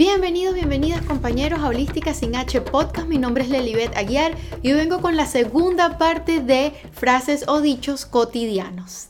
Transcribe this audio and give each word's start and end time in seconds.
Bienvenidos, 0.00 0.54
bienvenidas 0.54 1.02
compañeros 1.02 1.60
a 1.60 1.68
Holística 1.68 2.14
Sin 2.14 2.34
H 2.34 2.62
Podcast. 2.62 3.06
Mi 3.06 3.18
nombre 3.18 3.44
es 3.44 3.50
Lelibet 3.50 3.94
Aguiar 3.98 4.34
y 4.62 4.72
hoy 4.72 4.78
vengo 4.78 5.02
con 5.02 5.14
la 5.14 5.26
segunda 5.26 5.98
parte 5.98 6.40
de 6.40 6.72
frases 6.92 7.44
o 7.46 7.60
dichos 7.60 8.06
cotidianos. 8.06 9.08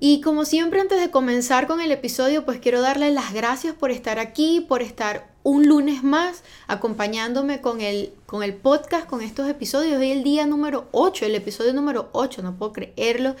Y 0.00 0.20
como 0.20 0.44
siempre 0.44 0.80
antes 0.80 1.00
de 1.00 1.12
comenzar 1.12 1.68
con 1.68 1.80
el 1.80 1.92
episodio, 1.92 2.44
pues 2.44 2.58
quiero 2.58 2.80
darles 2.80 3.14
las 3.14 3.32
gracias 3.32 3.72
por 3.72 3.92
estar 3.92 4.18
aquí, 4.18 4.66
por 4.68 4.82
estar 4.82 5.30
un 5.44 5.68
lunes 5.68 6.02
más 6.02 6.42
acompañándome 6.66 7.60
con 7.60 7.80
el, 7.80 8.12
con 8.26 8.42
el 8.42 8.54
podcast, 8.54 9.06
con 9.06 9.20
estos 9.20 9.48
episodios. 9.48 10.00
Hoy 10.00 10.10
el 10.10 10.24
día 10.24 10.44
número 10.44 10.88
8, 10.90 11.24
el 11.24 11.36
episodio 11.36 11.72
número 11.72 12.08
8, 12.10 12.42
no 12.42 12.56
puedo 12.56 12.72
creerlo 12.72 13.36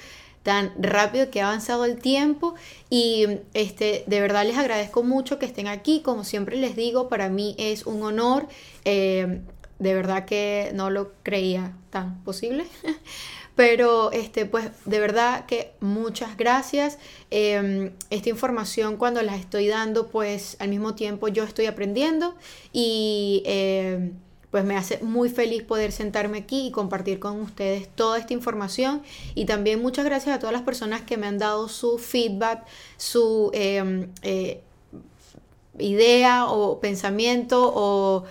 tan 0.48 0.72
rápido 0.78 1.30
que 1.30 1.42
ha 1.42 1.48
avanzado 1.48 1.84
el 1.84 1.98
tiempo 1.98 2.54
y 2.88 3.26
este, 3.52 4.04
de 4.06 4.18
verdad 4.22 4.46
les 4.46 4.56
agradezco 4.56 5.02
mucho 5.02 5.38
que 5.38 5.44
estén 5.44 5.68
aquí, 5.68 6.00
como 6.00 6.24
siempre 6.24 6.56
les 6.56 6.74
digo, 6.74 7.10
para 7.10 7.28
mí 7.28 7.54
es 7.58 7.84
un 7.84 8.02
honor, 8.02 8.48
eh, 8.86 9.42
de 9.78 9.94
verdad 9.94 10.24
que 10.24 10.70
no 10.72 10.88
lo 10.88 11.12
creía 11.22 11.76
tan 11.90 12.24
posible. 12.24 12.64
Pero 13.56 14.10
este, 14.10 14.46
pues 14.46 14.70
de 14.86 15.00
verdad 15.00 15.44
que 15.44 15.72
muchas 15.80 16.38
gracias. 16.38 16.98
Em, 17.30 17.92
esta 18.08 18.30
información 18.30 18.96
cuando 18.96 19.20
la 19.20 19.36
estoy 19.36 19.68
dando, 19.68 20.08
pues 20.08 20.56
al 20.60 20.70
mismo 20.70 20.94
tiempo 20.94 21.28
yo 21.28 21.44
estoy 21.44 21.66
aprendiendo 21.66 22.34
y 22.72 23.42
em, 23.44 24.14
pues 24.50 24.64
me 24.64 24.76
hace 24.76 24.98
muy 25.02 25.28
feliz 25.28 25.62
poder 25.62 25.92
sentarme 25.92 26.38
aquí 26.38 26.68
y 26.68 26.70
compartir 26.70 27.18
con 27.18 27.40
ustedes 27.40 27.88
toda 27.88 28.18
esta 28.18 28.32
información. 28.32 29.02
Y 29.34 29.44
también 29.44 29.82
muchas 29.82 30.04
gracias 30.04 30.34
a 30.34 30.38
todas 30.38 30.52
las 30.52 30.62
personas 30.62 31.02
que 31.02 31.16
me 31.16 31.26
han 31.26 31.38
dado 31.38 31.68
su 31.68 31.98
feedback, 31.98 32.66
su 32.96 33.50
em, 33.52 34.10
eh, 34.22 34.62
idea 35.78 36.46
o 36.46 36.80
pensamiento 36.80 37.72
o, 37.74 38.24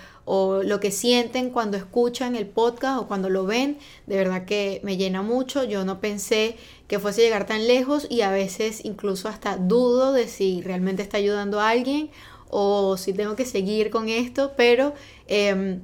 lo 0.63 0.81
que 0.81 0.91
sienten 0.91 1.51
cuando 1.51 1.77
escuchan 1.77 2.35
el 2.35 2.47
podcast 2.47 2.99
o 2.99 3.07
cuando 3.07 3.29
lo 3.29 3.45
ven, 3.45 3.77
de 4.07 4.17
verdad 4.17 4.43
que 4.43 4.81
me 4.83 4.97
llena 4.97 5.21
mucho. 5.21 5.63
Yo 5.63 5.85
no 5.85 6.01
pensé 6.01 6.57
que 6.89 6.99
fuese 6.99 7.21
llegar 7.21 7.45
tan 7.45 7.65
lejos 7.65 8.07
y 8.09 8.21
a 8.21 8.31
veces 8.31 8.83
incluso 8.83 9.29
hasta 9.29 9.55
dudo 9.55 10.11
de 10.11 10.27
si 10.27 10.61
realmente 10.61 11.01
está 11.01 11.15
ayudando 11.15 11.61
a 11.61 11.69
alguien 11.69 12.09
o 12.49 12.97
si 12.97 13.13
tengo 13.13 13.37
que 13.37 13.45
seguir 13.45 13.89
con 13.89 14.09
esto, 14.09 14.51
pero 14.57 14.93
em, 15.27 15.81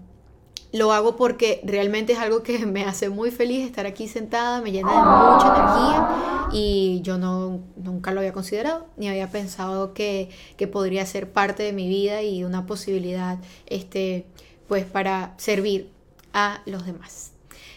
lo 0.73 0.91
hago 0.91 1.15
porque 1.15 1.61
realmente 1.63 2.13
es 2.13 2.19
algo 2.19 2.43
que 2.43 2.59
me 2.65 2.83
hace 2.83 3.07
muy 3.09 3.31
feliz 3.31 3.65
estar 3.65 3.85
aquí 3.85 4.09
sentada, 4.09 4.59
me 4.59 4.71
llena 4.71 4.91
de 4.91 4.97
mucha 4.97 5.55
energía 5.55 6.49
y 6.51 6.99
yo 7.03 7.17
no, 7.17 7.61
nunca 7.77 8.11
lo 8.11 8.19
había 8.19 8.33
considerado 8.33 8.87
ni 8.97 9.07
había 9.07 9.29
pensado 9.29 9.93
que, 9.93 10.29
que 10.57 10.67
podría 10.67 11.05
ser 11.05 11.31
parte 11.31 11.63
de 11.63 11.71
mi 11.71 11.87
vida 11.87 12.21
y 12.23 12.43
una 12.43 12.65
posibilidad 12.65 13.37
este, 13.67 14.25
pues 14.67 14.83
para 14.85 15.35
servir 15.37 15.89
a 16.33 16.61
los 16.65 16.85
demás. 16.85 17.31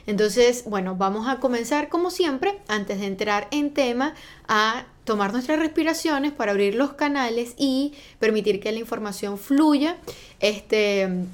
Entonces, 0.06 0.64
bueno, 0.66 0.94
vamos 0.94 1.28
a 1.28 1.40
comenzar 1.40 1.88
como 1.88 2.10
siempre, 2.10 2.60
antes 2.68 3.00
de 3.00 3.06
entrar 3.06 3.48
en 3.50 3.74
tema, 3.74 4.14
a 4.46 4.86
tomar 5.04 5.32
nuestras 5.32 5.58
respiraciones 5.58 6.32
para 6.32 6.52
abrir 6.52 6.76
los 6.76 6.92
canales 6.92 7.54
y 7.58 7.92
permitir 8.18 8.60
que 8.60 8.70
la 8.72 8.78
información 8.78 9.36
fluya. 9.36 9.98
Este, 10.38 11.26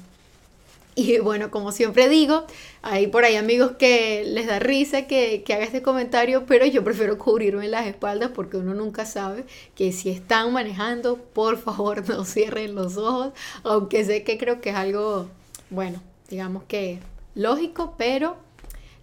y 0.95 1.19
bueno, 1.19 1.51
como 1.51 1.71
siempre 1.71 2.09
digo, 2.09 2.45
hay 2.81 3.07
por 3.07 3.25
ahí 3.25 3.35
amigos 3.35 3.73
que 3.77 4.23
les 4.25 4.47
da 4.47 4.59
risa 4.59 5.07
que, 5.07 5.43
haga 5.47 5.63
este 5.63 5.81
comentario, 5.81 6.45
pero 6.45 6.65
yo 6.65 6.83
prefiero 6.83 7.17
cubrirme 7.17 7.67
las 7.67 7.87
espaldas 7.87 8.31
porque 8.33 8.57
uno 8.57 8.73
nunca 8.73 9.05
sabe 9.05 9.45
que 9.75 9.91
si 9.91 10.09
están 10.09 10.53
manejando, 10.53 11.17
por 11.17 11.57
favor 11.57 12.07
no 12.09 12.25
cierren 12.25 12.75
los 12.75 12.97
ojos, 12.97 13.33
aunque 13.63 14.05
sé 14.05 14.23
que 14.23 14.37
creo 14.37 14.61
que 14.61 14.69
es 14.71 14.75
algo 14.75 15.27
bueno, 15.69 16.01
digamos 16.29 16.63
que 16.63 16.99
lógico, 17.35 17.95
pero 17.97 18.37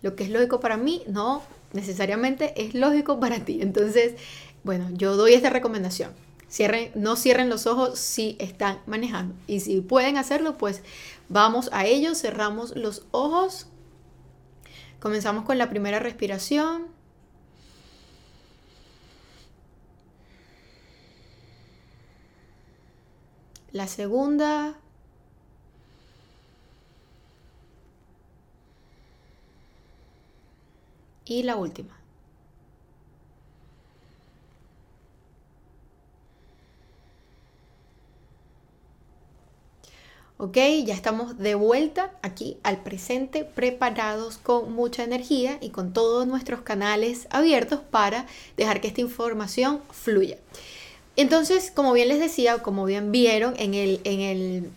lo 0.03 0.15
que 0.15 0.25
es 0.25 0.31
lógico 0.31 0.61
para 0.61 0.77
mí 0.77 1.03
no 1.09 1.43
necesariamente 1.73 2.53
es 2.57 2.75
lógico 2.75 3.21
para 3.21 3.45
ti. 3.45 3.61
Entonces, 3.61 4.15
bueno, 4.63 4.89
yo 4.93 5.17
doy 5.17 5.35
esta 5.35 5.51
recomendación. 5.51 6.13
Cierren, 6.49 6.91
no 6.95 7.17
cierren 7.17 7.49
los 7.49 7.67
ojos 7.67 7.99
si 7.99 8.37
están 8.41 8.81
manejando. 8.87 9.35
Y 9.47 9.61
si 9.61 9.81
pueden 9.81 10.17
hacerlo, 10.17 10.59
pues 10.59 10.83
vamos 11.31 11.71
a 11.73 11.87
ello. 11.87 12.15
Cerramos 12.15 12.77
los 12.77 13.07
ojos. 13.13 13.67
Comenzamos 15.01 15.45
con 15.45 15.57
la 15.57 15.71
primera 15.71 15.99
respiración. 15.99 16.89
La 23.73 23.87
segunda. 23.87 24.77
Y 31.25 31.45
la 31.45 31.55
última. 31.57 32.00
Ok, 40.43 40.57
ya 40.87 40.95
estamos 40.95 41.37
de 41.37 41.55
vuelta 41.55 42.13
aquí 42.23 42.57
al 42.63 42.83
presente, 42.83 43.45
preparados 43.45 44.39
con 44.39 44.73
mucha 44.73 45.05
energía 45.05 45.59
y 45.61 45.69
con 45.69 45.93
todos 45.93 46.27
nuestros 46.27 46.63
canales 46.63 47.29
abiertos 47.29 47.81
para 47.81 48.25
dejar 48.57 48.81
que 48.81 48.89
esta 48.89 49.03
información 49.03 49.83
fluya. 49.91 50.39
Entonces, 51.15 51.71
como 51.71 51.93
bien 51.93 52.09
les 52.09 52.21
decía, 52.21 52.63
como 52.63 52.87
bien 52.87 53.13
vieron 53.13 53.53
en 53.59 53.75
el, 53.75 54.01
en 54.05 54.21
el 54.21 54.71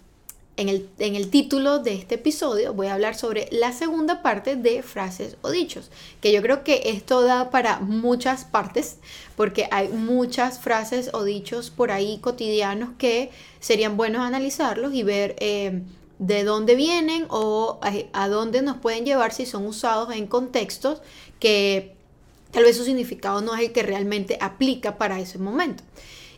en 0.56 0.70
el, 1.16 1.30
título 1.30 1.80
de 1.80 1.96
este 1.96 2.16
episodio 2.16 2.74
voy 2.74 2.88
a 2.88 2.94
hablar 2.94 3.16
sobre 3.16 3.48
la 3.52 3.74
segunda 3.74 4.22
parte 4.22 4.56
de 4.56 4.84
frases 4.84 5.36
o 5.42 5.50
dichos, 5.50 5.90
que 6.22 6.32
yo 6.32 6.44
creo 6.44 6.64
que 6.64 6.84
esto 6.86 7.24
da 7.24 7.50
para 7.50 7.80
muchas 7.80 8.46
partes, 8.46 8.98
porque 9.36 9.68
hay 9.72 9.88
muchas 9.88 10.60
frases 10.60 11.10
o 11.14 11.24
dichos 11.24 11.72
por 11.72 11.92
ahí 11.92 12.20
cotidianos 12.20 12.90
que 13.00 13.32
serían 13.60 13.98
buenos 13.98 14.22
analizarlos 14.22 14.94
y 14.94 15.02
ver 15.02 15.36
eh, 15.40 15.82
de 16.20 16.44
dónde 16.44 16.76
vienen 16.76 17.26
o 17.30 17.80
a, 17.82 17.92
a 18.14 18.30
dónde 18.30 18.62
nos 18.62 18.78
pueden 18.78 19.06
llevar 19.06 19.34
si 19.34 19.48
son 19.48 19.66
usados 19.66 20.14
en 20.14 20.28
contextos 20.28 21.02
que 21.40 21.96
tal 22.52 22.64
vez 22.64 22.78
su 22.78 22.84
significado 22.84 23.42
no 23.42 23.56
es 23.56 23.62
el 23.62 23.72
que 23.72 23.82
realmente 23.82 24.38
aplica 24.40 25.00
para 25.00 25.20
ese 25.20 25.40
momento. 25.40 25.84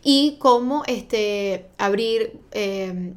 Y 0.04 0.38
cómo 0.40 0.84
este, 0.88 1.66
abrir... 1.78 2.40
Eh, 2.54 3.14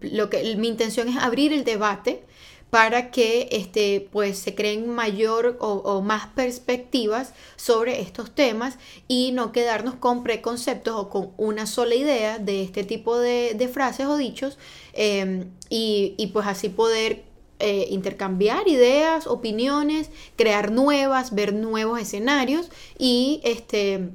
lo 0.00 0.30
que 0.30 0.56
mi 0.56 0.68
intención 0.68 1.08
es 1.08 1.16
abrir 1.16 1.52
el 1.52 1.64
debate 1.64 2.22
para 2.70 3.10
que 3.10 3.48
este, 3.50 4.08
pues, 4.12 4.38
se 4.38 4.54
creen 4.54 4.88
mayor 4.88 5.58
o, 5.60 6.00
más 6.02 6.28
perspectivas 6.28 7.34
sobre 7.56 8.00
estos 8.00 8.32
temas 8.32 8.78
y 9.08 9.32
no 9.32 9.52
quedarnos 9.52 9.96
con 9.96 10.22
preconceptos 10.22 10.94
o 10.94 11.10
con 11.10 11.32
una 11.36 11.66
sola 11.66 11.96
idea 11.96 12.38
de 12.38 12.62
este 12.62 12.84
tipo 12.84 13.18
de, 13.18 13.70
frases 13.72 14.06
o 14.06 14.16
dichos 14.16 14.56
em, 14.92 15.50
y, 15.68 16.30
pues 16.32 16.46
así 16.46 16.68
poder 16.68 17.24
eh, 17.58 17.88
intercambiar 17.90 18.68
ideas, 18.68 19.26
opiniones, 19.26 20.10
crear 20.36 20.70
nuevas, 20.70 21.34
ver 21.34 21.52
nuevos 21.52 22.00
escenarios 22.00 22.70
y 22.98 23.40
este, 23.44 24.10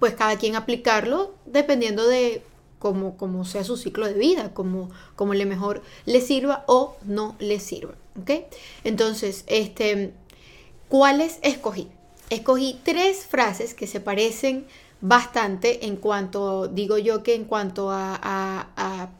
pues 0.00 0.14
cada 0.14 0.36
quien 0.38 0.56
aplicarlo 0.56 1.34
dependiendo 1.46 2.06
de 2.08 2.42
como, 2.82 3.44
sea 3.44 3.62
su 3.62 3.76
ciclo 3.76 4.06
de 4.06 4.14
vida, 4.14 4.52
como, 4.52 4.90
como 5.14 5.34
le 5.34 5.46
mejor 5.46 5.82
le 6.04 6.20
sirva 6.20 6.64
o 6.66 6.96
no 7.04 7.36
le 7.38 7.60
sirva. 7.60 7.94
¿Ok? 8.20 8.30
Entonces, 8.82 9.44
este, 9.46 10.12
¿cuáles 10.88 11.38
escogí? 11.42 11.88
Escogí 12.28 12.80
tres 12.82 13.24
frases 13.26 13.74
que 13.74 13.86
se 13.86 14.00
parecen 14.00 14.66
bastante 15.00 15.86
en 15.86 15.96
cuanto, 15.96 16.66
digo 16.66 16.98
yo 16.98 17.22
que 17.22 17.34
en 17.34 17.44
cuanto 17.44 17.90
a, 17.92 19.10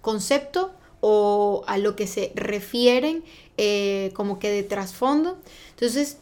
concepto 0.00 0.72
o 1.00 1.64
a 1.66 1.78
lo 1.78 1.96
que 1.96 2.06
se 2.06 2.32
refieren 2.34 3.24
eh, 3.56 4.12
como 4.14 4.38
que 4.38 4.50
de 4.50 4.62
trasfondo. 4.62 5.38
Entonces, 5.70 6.18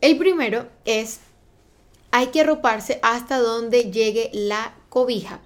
el 0.00 0.18
primero 0.18 0.66
es, 0.84 1.20
hay 2.10 2.28
que 2.28 2.42
arroparse 2.42 3.00
hasta 3.02 3.38
donde 3.38 3.90
llegue 3.90 4.30
la 4.32 4.74
cobija. 4.88 5.40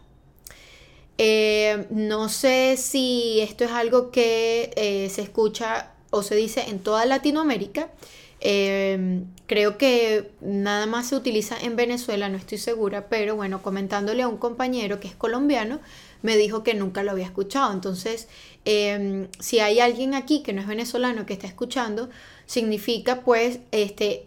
Eh, 1.19 1.87
no 1.91 2.29
sé 2.29 2.76
si 2.76 3.41
esto 3.41 3.64
es 3.64 3.70
algo 3.70 4.11
que 4.11 4.73
eh, 4.76 5.09
se 5.11 5.23
escucha 5.23 5.93
o 6.11 6.23
se 6.23 6.35
dice 6.35 6.64
en 6.69 6.79
toda 6.79 7.06
Latinoamérica. 7.06 7.91
Eh, 8.41 9.23
creo 9.47 9.79
que 9.79 10.32
nada 10.41 10.87
más 10.87 11.09
se 11.09 11.17
utiliza 11.17 11.56
en 11.61 11.76
Venezuela, 11.76 12.29
no 12.29 12.37
estoy 12.37 12.59
segura, 12.59 13.09
pero 13.09 13.37
bueno, 13.37 13.62
comentándole 13.62 14.23
a 14.23 14.29
un 14.29 14.37
compañero 14.37 14.99
que 14.99 15.06
es 15.06 15.14
colombiano, 15.14 15.81
me 16.23 16.37
dijo 16.37 16.64
que 16.64 16.75
nunca 16.75 17.05
lo 17.05 17.12
había 17.12 17.26
escuchado. 17.26 17.73
Entonces, 17.73 18.29
si 18.65 19.58
hay 19.61 19.81
alguien 19.81 20.15
aquí 20.15 20.43
que 20.43 20.53
no 20.53 20.61
es 20.61 20.67
venezolano 20.67 21.25
que 21.25 21.35
está 21.35 21.47
escuchando, 21.47 22.11
significa 22.47 23.20
pues 23.20 23.61
este, 23.70 24.26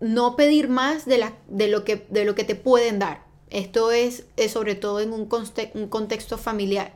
no 0.00 0.36
pedir 0.36 0.68
más 0.68 1.04
de, 1.04 1.18
la, 1.18 1.34
de, 1.48 1.68
lo 1.68 1.84
que, 1.84 2.06
de 2.08 2.24
lo 2.24 2.34
que 2.34 2.44
te 2.44 2.54
pueden 2.54 2.98
dar 2.98 3.29
Esto 3.50 3.90
es, 3.90 4.24
sobre 4.48 4.74
todo 4.74 5.00
en 5.00 5.12
un, 5.12 5.26
contexto 5.26 6.38
familiar. 6.38 6.92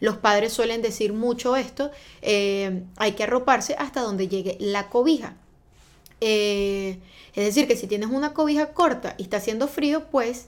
Los 0.00 0.18
padres 0.18 0.52
suelen 0.52 0.82
decir 0.82 1.12
mucho 1.12 1.56
esto, 1.56 1.90
eh, 2.20 2.82
hay 2.96 3.12
que 3.12 3.24
arroparse 3.24 3.74
hasta 3.78 4.02
donde 4.02 4.28
llegue 4.28 4.56
la 4.60 4.88
cobija. 4.88 5.36
Eh, 6.20 6.98
es 7.34 7.44
decir, 7.44 7.66
que 7.66 7.76
si 7.76 7.86
tienes 7.86 8.10
una 8.10 8.32
cobija 8.32 8.72
corta 8.72 9.14
y 9.18 9.24
está 9.24 9.38
haciendo 9.38 9.66
frío, 9.66 10.04
pues 10.10 10.46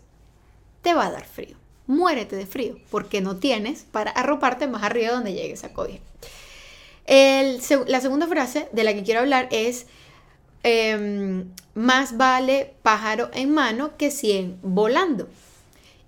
te 0.82 0.94
va 0.94 1.06
a 1.06 1.11
dar 1.11 1.25
frío. 1.25 1.56
Muérete 1.87 2.37
de 2.37 2.47
frío, 2.47 2.76
porque 2.91 3.20
no 3.20 3.37
tienes 3.37 3.85
para 3.91 4.11
arroparte 4.11 4.67
más 4.67 4.82
arriba 4.82 5.12
donde 5.12 5.32
llegue 5.32 5.52
esa 5.52 5.73
cobija. 5.73 6.00
la 7.09 8.00
segunda 8.00 8.26
frase 8.26 8.69
de 8.73 8.85
la 8.85 8.94
que 8.94 9.05
quiero 9.05 9.20
hablar 9.20 9.49
es, 9.50 9.87
em, 10.62 11.44
más 11.75 12.17
vale 12.17 12.75
pájaro 12.82 13.31
en 13.32 13.52
mano 13.52 13.97
que 13.97 14.11
cien 14.11 14.59
volando. 14.62 15.29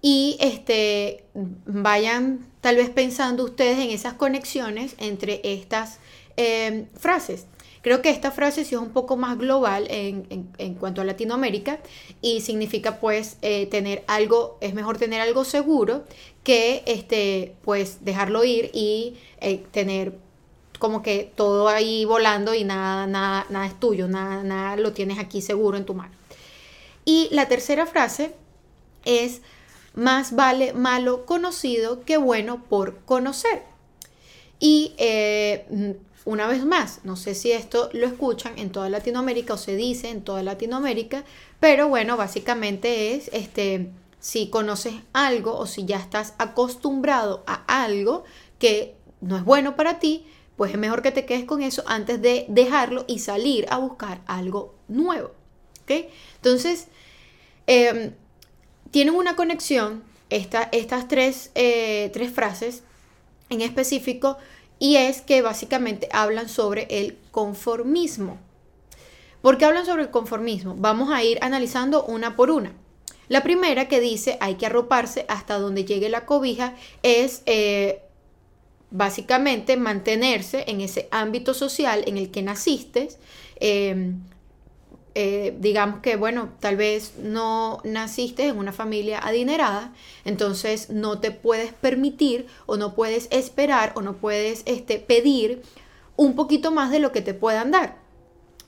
Y 0.00 0.36
este, 0.40 1.24
vayan 1.34 2.46
tal 2.60 2.76
vez 2.76 2.90
pensando 2.90 3.44
ustedes 3.44 3.78
en 3.78 3.90
esas 3.90 4.14
conexiones 4.14 4.94
entre 4.98 5.40
estas 5.42 5.98
em, 6.36 6.86
frases. 6.94 7.46
Creo 7.82 8.02
que 8.02 8.10
esta 8.10 8.30
frase 8.30 8.64
sí 8.64 8.74
es 8.74 8.80
un 8.80 8.90
poco 8.90 9.16
más 9.16 9.38
global 9.38 9.86
en, 9.88 10.74
cuanto 10.74 11.00
a 11.00 11.04
Latinoamérica 11.04 11.78
y 12.20 12.40
significa 12.40 12.98
pues 12.98 13.38
eh, 13.40 13.66
tener 13.66 14.04
algo, 14.08 14.58
es 14.60 14.74
mejor 14.74 14.98
tener 14.98 15.20
algo 15.20 15.44
seguro 15.44 16.04
que 16.42 16.82
este, 16.86 17.54
pues 17.62 18.04
dejarlo 18.04 18.44
ir 18.44 18.70
y 18.74 19.16
eh, 19.40 19.64
tener 19.70 20.18
como 20.78 21.02
que 21.02 21.32
todo 21.34 21.68
ahí 21.68 22.04
volando 22.04 22.54
y 22.54 22.64
nada, 22.64 23.06
nada, 23.06 23.46
nada 23.48 23.66
es 23.66 23.78
tuyo, 23.78 24.08
nada, 24.08 24.42
nada 24.42 24.76
lo 24.76 24.92
tienes 24.92 25.18
aquí 25.18 25.40
seguro 25.40 25.76
en 25.76 25.84
tu 25.84 25.94
mano. 25.94 26.14
Y 27.04 27.28
la 27.30 27.48
tercera 27.48 27.86
frase 27.86 28.34
es 29.04 29.40
más 29.98 30.36
vale 30.36 30.72
malo 30.72 31.26
conocido 31.26 32.04
que 32.04 32.16
bueno 32.18 32.62
por 32.68 33.00
conocer. 33.04 33.64
Y 34.60 34.94
eh, 34.96 35.96
una 36.24 36.46
vez 36.46 36.64
más, 36.64 37.00
no 37.02 37.16
sé 37.16 37.34
si 37.34 37.50
esto 37.50 37.90
lo 37.92 38.06
escuchan 38.06 38.58
en 38.58 38.70
toda 38.70 38.88
Latinoamérica 38.90 39.54
o 39.54 39.58
se 39.58 39.74
dice 39.74 40.08
en 40.10 40.22
toda 40.22 40.42
Latinoamérica, 40.44 41.24
pero 41.58 41.88
bueno, 41.88 42.16
básicamente 42.16 43.14
es 43.14 43.28
este 43.32 43.90
si 44.20 44.50
conoces 44.50 44.94
algo 45.12 45.56
o 45.56 45.66
si 45.66 45.84
ya 45.84 45.96
estás 45.96 46.34
acostumbrado 46.38 47.42
a 47.46 47.82
algo 47.82 48.24
que 48.58 48.94
no 49.20 49.36
es 49.36 49.44
bueno 49.44 49.74
para 49.74 49.98
ti, 49.98 50.26
pues 50.56 50.72
es 50.72 50.78
mejor 50.78 51.02
que 51.02 51.12
te 51.12 51.24
quedes 51.24 51.44
con 51.44 51.60
eso 51.60 51.82
antes 51.86 52.22
de 52.22 52.46
dejarlo 52.48 53.04
y 53.08 53.18
salir 53.18 53.66
a 53.68 53.78
buscar 53.78 54.20
algo 54.26 54.74
nuevo. 54.86 55.32
Entonces, 55.88 56.88
em, 57.66 58.12
tienen 58.90 59.14
una 59.14 59.36
conexión 59.36 60.02
estas 60.30 61.08
tres, 61.08 61.50
eh, 61.54 62.10
tres 62.12 62.32
frases 62.32 62.82
en 63.50 63.62
específico 63.62 64.36
y 64.78 64.96
es 64.96 65.22
que 65.22 65.42
básicamente 65.42 66.08
hablan 66.12 66.48
sobre 66.48 66.86
el 66.90 67.16
conformismo. 67.30 68.38
¿Por 69.42 69.56
qué 69.56 69.64
hablan 69.64 69.86
sobre 69.86 70.02
el 70.02 70.10
conformismo? 70.10 70.74
Vamos 70.76 71.10
a 71.10 71.22
ir 71.22 71.38
analizando 71.42 72.04
una 72.04 72.36
por 72.36 72.50
una. 72.50 72.72
La 73.28 73.42
primera 73.42 73.88
que 73.88 74.00
dice 74.00 74.36
hay 74.40 74.54
que 74.54 74.66
arroparse 74.66 75.24
hasta 75.28 75.58
donde 75.58 75.84
llegue 75.84 76.08
la 76.08 76.26
cobija 76.26 76.74
es 77.02 77.42
eh, 77.46 78.02
básicamente 78.90 79.76
mantenerse 79.76 80.64
en 80.66 80.80
ese 80.80 81.08
ámbito 81.10 81.54
social 81.54 82.04
en 82.06 82.16
el 82.16 82.30
que 82.30 82.42
naciste, 82.42 83.08
eh, 83.60 84.12
eh, 85.20 85.56
digamos 85.58 85.98
que, 85.98 86.14
bueno, 86.14 86.50
tal 86.60 86.76
vez 86.76 87.14
no 87.20 87.80
naciste 87.82 88.46
en 88.46 88.56
una 88.56 88.70
familia 88.70 89.18
adinerada, 89.18 89.92
entonces 90.24 90.90
no 90.90 91.18
te 91.18 91.32
puedes 91.32 91.72
permitir 91.72 92.46
o 92.66 92.76
no 92.76 92.94
puedes 92.94 93.26
esperar 93.32 93.94
o 93.96 94.00
no 94.00 94.14
puedes 94.14 94.62
este, 94.64 95.00
pedir 95.00 95.62
un 96.14 96.36
poquito 96.36 96.70
más 96.70 96.92
de 96.92 97.00
lo 97.00 97.10
que 97.10 97.20
te 97.20 97.34
puedan 97.34 97.72
dar. 97.72 97.96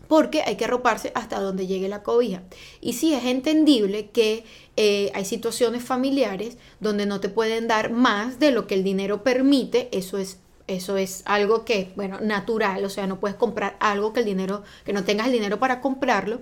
Porque 0.09 0.43
hay 0.43 0.57
que 0.57 0.65
arroparse 0.65 1.13
hasta 1.15 1.39
donde 1.39 1.69
llegue 1.69 1.89
la 1.89 2.03
cobija. 2.03 2.43
Y 2.81 2.95
sí, 2.95 3.15
es 3.15 3.27
entendible 3.27 4.11
que 4.11 4.43
eh, 4.77 5.13
hay 5.15 5.25
situaciones 5.25 5.85
familiares 5.85 6.59
donde 6.81 7.07
no 7.07 7.21
te 7.21 7.29
pueden 7.29 7.69
dar 7.69 7.93
más 7.93 8.41
de 8.41 8.51
lo 8.51 8.67
que 8.67 8.75
el 8.75 8.83
dinero 8.83 9.23
permite. 9.23 9.89
Eso 9.93 10.19
es 10.19 10.41
eso 10.71 10.97
es 10.97 11.23
algo 11.27 11.65
que, 11.65 11.93
bueno, 11.97 12.21
natural, 12.21 12.85
o 12.85 12.91
sea, 12.91 13.07
no 13.07 13.21
puedes 13.21 13.37
comprar 13.37 13.77
algo 13.81 14.13
que 14.13 14.21
el 14.21 14.27
dinero, 14.27 14.63
que 14.85 14.93
no 14.93 15.05
tengas 15.05 15.27
el 15.27 15.33
dinero 15.33 15.59
para 15.59 15.81
comprarlo, 15.81 16.41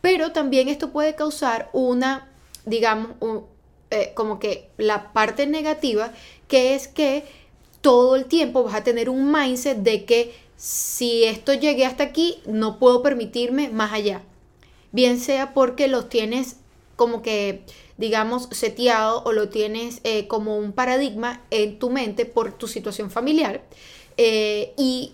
pero 0.00 0.32
también 0.32 0.68
esto 0.68 0.90
puede 0.92 1.14
causar 1.14 1.70
una, 1.72 2.28
digamos, 2.66 3.10
eh, 3.90 4.12
como 4.14 4.38
que 4.38 4.70
la 4.76 5.12
parte 5.12 5.46
negativa, 5.46 6.12
que 6.46 6.74
es 6.74 6.88
que 6.88 7.24
todo 7.80 8.16
el 8.16 8.26
tiempo 8.26 8.64
vas 8.64 8.74
a 8.74 8.84
tener 8.84 9.08
un 9.10 9.30
mindset 9.30 9.78
de 9.78 10.04
que 10.04 10.34
si 10.56 11.24
esto 11.24 11.52
llegué 11.52 11.84
hasta 11.84 12.04
aquí, 12.04 12.38
no 12.46 12.78
puedo 12.78 13.02
permitirme 13.02 13.68
más 13.68 13.92
allá. 13.92 14.22
Bien 14.92 15.18
sea 15.18 15.52
porque 15.52 15.88
los 15.88 16.08
tienes 16.08 16.56
como 16.96 17.22
que 17.22 17.64
digamos, 17.96 18.48
seteado 18.50 19.22
o 19.24 19.32
lo 19.32 19.48
tienes 19.48 20.00
eh, 20.04 20.26
como 20.26 20.58
un 20.58 20.72
paradigma 20.72 21.42
en 21.50 21.78
tu 21.78 21.90
mente 21.90 22.26
por 22.26 22.52
tu 22.52 22.66
situación 22.66 23.10
familiar 23.10 23.62
eh, 24.16 24.72
y 24.76 25.12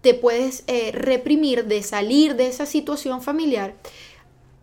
te 0.00 0.14
puedes 0.14 0.64
eh, 0.66 0.92
reprimir 0.92 1.66
de 1.66 1.82
salir 1.82 2.36
de 2.36 2.46
esa 2.46 2.66
situación 2.66 3.22
familiar 3.22 3.74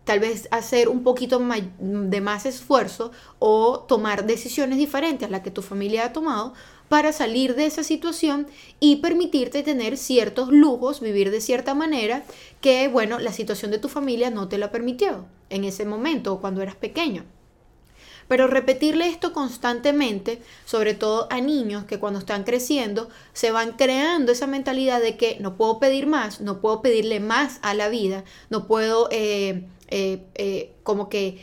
tal 0.03 0.19
vez 0.19 0.47
hacer 0.49 0.89
un 0.89 1.03
poquito 1.03 1.39
de 1.79 2.21
más 2.21 2.47
esfuerzo 2.47 3.11
o 3.37 3.81
tomar 3.87 4.25
decisiones 4.25 4.79
diferentes 4.79 5.27
a 5.27 5.31
las 5.31 5.41
que 5.41 5.51
tu 5.51 5.61
familia 5.61 6.05
ha 6.05 6.13
tomado 6.13 6.53
para 6.91 7.13
salir 7.13 7.55
de 7.55 7.67
esa 7.67 7.85
situación 7.85 8.47
y 8.81 8.97
permitirte 8.97 9.63
tener 9.63 9.95
ciertos 9.95 10.49
lujos, 10.49 10.99
vivir 10.99 11.31
de 11.31 11.39
cierta 11.39 11.73
manera 11.73 12.23
que, 12.59 12.89
bueno, 12.89 13.17
la 13.17 13.31
situación 13.31 13.71
de 13.71 13.77
tu 13.77 13.87
familia 13.87 14.29
no 14.29 14.49
te 14.49 14.57
lo 14.57 14.69
permitió 14.71 15.25
en 15.49 15.63
ese 15.63 15.85
momento 15.85 16.33
o 16.33 16.41
cuando 16.41 16.61
eras 16.61 16.75
pequeño. 16.75 17.23
Pero 18.27 18.47
repetirle 18.47 19.07
esto 19.07 19.31
constantemente, 19.31 20.41
sobre 20.65 20.93
todo 20.93 21.27
a 21.29 21.39
niños 21.39 21.85
que 21.85 21.97
cuando 21.97 22.19
están 22.19 22.43
creciendo 22.43 23.07
se 23.31 23.51
van 23.51 23.71
creando 23.77 24.33
esa 24.33 24.47
mentalidad 24.47 24.99
de 24.99 25.15
que 25.15 25.37
no 25.39 25.55
puedo 25.55 25.79
pedir 25.79 26.07
más, 26.07 26.41
no 26.41 26.59
puedo 26.59 26.81
pedirle 26.81 27.21
más 27.21 27.59
a 27.61 27.73
la 27.73 27.87
vida, 27.87 28.25
no 28.49 28.67
puedo 28.67 29.07
eh, 29.11 29.63
eh, 29.87 30.25
eh, 30.35 30.73
como 30.83 31.07
que 31.07 31.39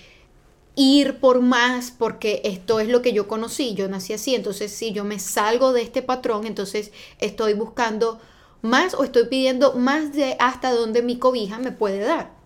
ir 0.78 1.18
por 1.18 1.40
más 1.40 1.90
porque 1.90 2.40
esto 2.44 2.80
es 2.80 2.88
lo 2.88 3.02
que 3.02 3.12
yo 3.12 3.26
conocí, 3.28 3.74
yo 3.74 3.88
nací 3.88 4.12
así, 4.12 4.34
entonces 4.34 4.72
si 4.72 4.92
yo 4.92 5.04
me 5.04 5.18
salgo 5.18 5.72
de 5.72 5.82
este 5.82 6.02
patrón, 6.02 6.46
entonces 6.46 6.92
estoy 7.18 7.54
buscando 7.54 8.20
más 8.62 8.94
o 8.94 9.04
estoy 9.04 9.26
pidiendo 9.26 9.74
más 9.74 10.12
de 10.12 10.36
hasta 10.38 10.70
donde 10.70 11.02
mi 11.02 11.18
cobija 11.18 11.58
me 11.58 11.72
puede 11.72 11.98
dar. 11.98 12.36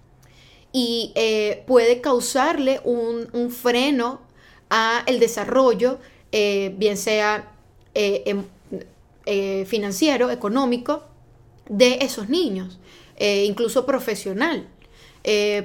Y 0.75 1.13
puede 1.67 2.01
causarle 2.01 2.81
un, 2.85 3.29
un 3.35 3.51
freno 3.51 4.23
a 4.73 5.03
el 5.07 5.21
desarrollo, 5.21 5.99
eh, 6.33 6.75
bien 6.79 6.97
sea 6.97 7.53
eh, 7.95 8.23
em, 8.25 8.45
eh, 9.27 9.67
financiero, 9.67 10.31
económico, 10.31 11.05
de 11.69 11.99
esos 12.01 12.31
niños, 12.31 12.79
incluso 13.19 13.87
profesional, 13.87 14.67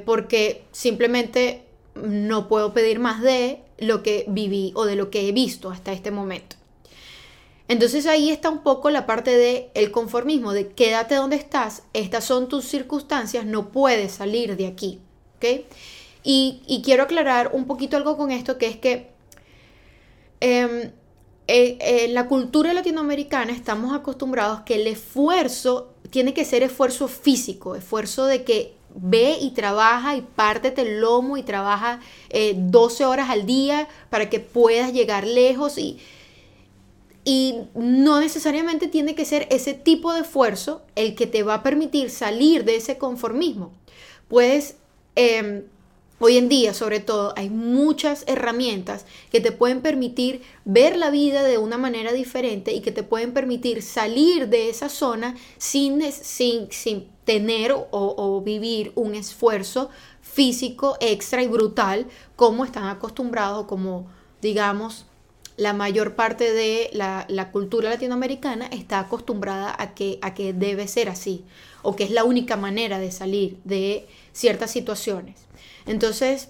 porque 0.06 0.66
simplemente 0.72 1.64
no 2.04 2.48
puedo 2.48 2.74
pedir 2.74 3.00
más 3.00 3.22
de 3.22 3.62
lo 3.78 4.04
que 4.04 4.26
viví 4.28 4.72
o 4.76 4.86
de 4.86 4.96
lo 4.96 5.10
que 5.10 5.28
he 5.28 5.32
visto 5.32 5.70
hasta 5.70 5.94
este 5.94 6.12
momento. 6.12 6.56
Entonces 7.68 8.06
ahí 8.06 8.30
está 8.30 8.50
un 8.50 8.64
poco 8.64 8.90
la 8.90 9.06
parte 9.06 9.36
de 9.36 9.70
el 9.74 9.92
conformismo, 9.92 10.54
de 10.54 10.70
quédate 10.70 11.16
donde 11.16 11.36
estás, 11.36 11.84
estas 11.94 12.24
son 12.24 12.48
tus 12.48 12.66
circunstancias, 12.66 13.46
no 13.46 13.70
puedes 13.72 14.14
salir 14.14 14.56
de 14.56 14.68
aquí. 14.68 15.00
Y, 16.24 16.82
quiero 16.84 17.04
aclarar 17.04 17.52
un 17.54 17.66
poquito 17.66 17.98
algo 17.98 18.18
con 18.18 18.32
esto, 18.32 18.58
que 18.58 18.68
es 18.68 18.78
que 18.78 19.10
em, 20.40 20.92
eh, 21.48 21.78
en 21.80 22.14
la 22.14 22.28
cultura 22.28 22.74
latinoamericana 22.74 23.52
estamos 23.52 23.96
acostumbrados 23.96 24.62
que 24.62 24.76
el 24.76 24.88
esfuerzo 24.88 25.94
tiene 26.10 26.34
que 26.34 26.46
ser 26.46 26.64
esfuerzo 26.64 27.08
físico, 27.08 27.76
esfuerzo 27.76 28.26
de 28.26 28.44
que 28.44 28.77
ve 29.00 29.38
y 29.40 29.52
trabaja 29.52 30.16
y 30.16 30.22
pártete 30.22 30.82
el 30.82 31.02
lomo 31.02 31.38
y 31.38 31.44
trabaja 31.44 32.00
12 32.56 33.04
eh, 33.04 33.06
horas 33.06 33.30
al 33.30 33.46
día 33.46 33.88
para 34.10 34.30
que 34.30 34.40
puedas 34.40 34.94
llegar 34.94 35.26
lejos 35.26 35.78
y, 35.78 36.00
y 37.24 37.56
no 37.76 38.20
necesariamente 38.20 38.88
tiene 38.88 39.16
que 39.16 39.26
ser 39.26 39.48
ese 39.52 39.74
tipo 39.74 40.14
de 40.14 40.22
esfuerzo 40.22 40.82
el 40.96 41.16
que 41.16 41.28
te 41.28 41.44
va 41.44 41.56
a 41.56 41.64
permitir 41.64 42.10
salir 42.10 42.64
de 42.66 42.78
ese 42.78 42.98
conformismo. 42.98 43.72
Puedes 44.28 44.78
em, 45.16 45.64
Hoy 46.20 46.38
en 46.38 46.50
día, 46.50 46.74
sobre 46.74 47.00
todo, 47.00 47.34
hay 47.38 47.52
muchas 47.52 48.24
herramientas 48.26 49.06
que 49.32 49.40
te 49.40 49.52
pueden 49.52 49.82
permitir 49.82 50.42
ver 50.66 50.98
la 50.98 51.12
vida 51.12 51.44
de 51.44 51.60
una 51.60 51.78
manera 51.78 52.12
diferente 52.12 52.74
y 52.74 52.82
que 52.82 52.92
te 52.92 53.04
pueden 53.04 53.34
permitir 53.34 53.84
salir 53.84 54.50
de 54.50 54.70
esa 54.70 54.90
zona 54.90 55.36
sin, 55.60 56.02
sin, 56.12 56.72
sin 56.72 57.08
tener 57.24 57.72
o, 57.72 58.42
vivir 58.44 58.94
un 58.96 59.14
esfuerzo 59.14 59.92
físico 60.22 60.98
extra 61.02 61.44
y 61.44 61.48
brutal 61.48 62.08
como 62.36 62.66
están 62.66 62.86
acostumbrados 62.86 63.68
como, 63.68 64.08
digamos, 64.42 65.06
la 65.56 65.74
mayor 65.74 66.16
parte 66.16 66.52
de 66.52 66.90
la, 66.94 67.52
cultura 67.52 67.92
latinoamericana 67.92 68.66
está 68.68 69.00
acostumbrada 69.00 69.76
a 69.78 69.94
que, 69.94 70.18
a 70.24 70.34
que 70.34 70.54
debe 70.54 70.88
ser 70.88 71.10
así 71.10 71.44
o 71.84 71.96
que 71.96 72.06
es 72.06 72.12
la 72.12 72.24
única 72.24 72.58
manera 72.58 72.98
de 72.98 73.12
salir 73.12 73.60
de 73.66 74.08
ciertas 74.34 74.72
situaciones. 74.72 75.47
Entonces, 75.88 76.50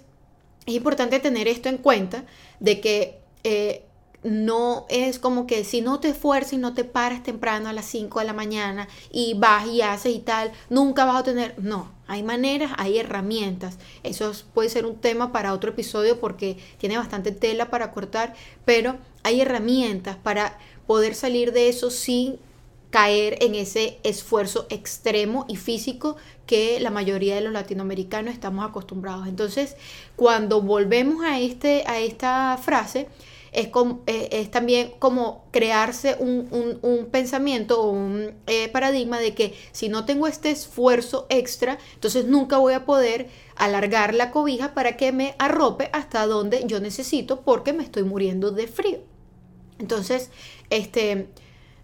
es 0.66 0.74
importante 0.74 1.20
tener 1.20 1.48
esto 1.48 1.70
en 1.70 1.78
cuenta, 1.78 2.26
de 2.60 2.82
que 2.82 3.20
eh, 3.44 3.84
no 4.24 4.86
es 4.90 5.20
como 5.20 5.48
que 5.48 5.64
si 5.64 5.82
no 5.82 6.00
te 6.00 6.10
esfuerzas 6.10 6.54
y 6.54 6.58
no 6.58 6.74
te 6.74 6.84
paras 6.84 7.24
temprano 7.24 7.70
a 7.70 7.74
las 7.74 7.86
5 7.86 8.20
de 8.20 8.26
la 8.26 8.34
mañana 8.34 8.88
y 9.12 9.36
vas 9.36 9.68
y 9.68 9.82
haces 9.82 10.14
y 10.14 10.20
tal, 10.20 10.52
nunca 10.70 11.06
vas 11.06 11.18
a 11.18 11.24
tener, 11.24 11.56
no, 11.60 11.92
hay 12.08 12.24
maneras, 12.24 12.72
hay 12.78 12.98
herramientas. 12.98 13.78
Eso 14.04 14.32
puede 14.54 14.70
ser 14.70 14.86
un 14.86 14.98
tema 14.98 15.32
para 15.32 15.54
otro 15.54 15.70
episodio 15.72 16.20
porque 16.20 16.58
tiene 16.78 16.98
bastante 16.98 17.32
tela 17.32 17.70
para 17.70 17.92
cortar, 17.92 18.34
pero 18.66 18.98
hay 19.24 19.42
herramientas 19.42 20.18
para 20.18 20.58
poder 20.88 21.16
salir 21.16 21.52
de 21.54 21.70
eso 21.70 21.90
sin 21.92 22.40
caer 22.90 23.38
en 23.42 23.56
ese 23.56 24.00
esfuerzo 24.04 24.66
extremo 24.70 25.46
y 25.50 25.58
físico 25.58 26.16
que 26.46 26.80
la 26.80 26.90
mayoría 26.90 27.36
de 27.36 27.42
los 27.42 27.54
latinoamericanos 27.54 28.34
estamos 28.34 28.68
acostumbrados. 28.68 29.28
Entonces, 29.28 29.76
cuando 30.16 30.62
volvemos 30.62 31.24
a, 31.24 31.40
este, 31.40 31.84
a 31.86 32.00
esta 32.00 32.58
frase, 32.62 33.08
es, 33.52 33.70
eh, 34.06 34.30
es 34.32 34.52
también 34.52 34.94
como 35.00 35.46
crearse 35.52 36.16
un, 36.20 37.10
pensamiento 37.12 37.82
o 37.82 37.90
un 37.92 38.34
eh, 38.46 38.70
paradigma 38.70 39.20
de 39.20 39.34
que 39.34 39.54
si 39.72 39.90
no 39.90 40.06
tengo 40.06 40.28
este 40.28 40.52
esfuerzo 40.52 41.26
extra, 41.30 41.78
entonces 41.96 42.26
nunca 42.26 42.58
voy 42.58 42.74
a 42.74 42.86
poder 42.86 43.30
alargar 43.56 44.14
la 44.14 44.32
cobija 44.32 44.74
para 44.74 44.96
que 44.98 45.12
me 45.12 45.36
arrope 45.40 45.90
hasta 45.94 46.26
donde 46.28 46.64
yo 46.68 46.80
necesito 46.80 47.42
porque 47.42 47.74
me 47.74 47.84
estoy 47.84 48.04
muriendo 48.04 48.52
de 48.52 48.68
frío. 48.68 49.00
Entonces, 49.80 50.30
este 50.70 51.28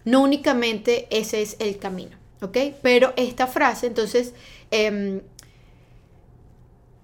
no 0.04 0.22
únicamente 0.22 1.06
ese 1.10 1.42
es 1.42 1.56
el 1.58 1.78
camino, 1.78 2.16
¿ok? 2.40 2.58
Pero 2.82 3.12
esta 3.16 3.46
frase, 3.46 3.86
entonces, 3.86 4.34
em, 4.70 5.20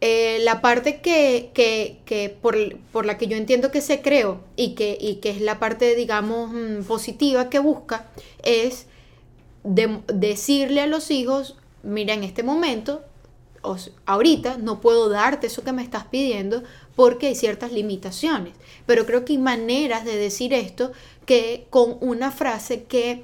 eh, 0.02 0.38
la 0.42 0.60
parte 0.60 1.00
que, 1.00 2.38
por, 2.40 3.06
la 3.06 3.18
que 3.18 3.26
yo 3.26 3.36
entiendo 3.36 3.70
que 3.70 3.80
se 3.80 4.00
creó 4.00 4.40
y 4.56 4.74
que, 4.74 4.96
y 4.98 5.16
que 5.16 5.30
es 5.30 5.40
la 5.40 5.58
parte, 5.58 5.94
digamos, 5.94 6.50
mm, 6.52 6.84
positiva 6.84 7.50
que 7.50 7.58
busca, 7.58 8.10
es 8.42 8.86
decirle 9.62 10.80
a 10.80 10.86
los 10.86 11.10
hijos, 11.10 11.56
mira, 11.82 12.14
en 12.14 12.24
este 12.24 12.42
momento, 12.42 13.02
ahorita 14.06 14.56
no 14.56 14.80
puedo 14.80 15.08
darte 15.10 15.48
eso 15.48 15.62
que 15.62 15.72
me 15.72 15.82
estás 15.82 16.04
pidiendo 16.06 16.62
porque 16.96 17.28
hay 17.28 17.34
ciertas 17.34 17.72
limitaciones. 17.72 18.54
Pero 18.86 19.06
creo 19.06 19.24
que 19.24 19.34
hay 19.34 19.38
maneras 19.38 20.04
de 20.04 20.16
decir 20.16 20.54
esto 20.54 20.92
que 21.30 21.68
con 21.70 21.96
una 22.00 22.32
frase 22.32 22.82
que 22.82 23.22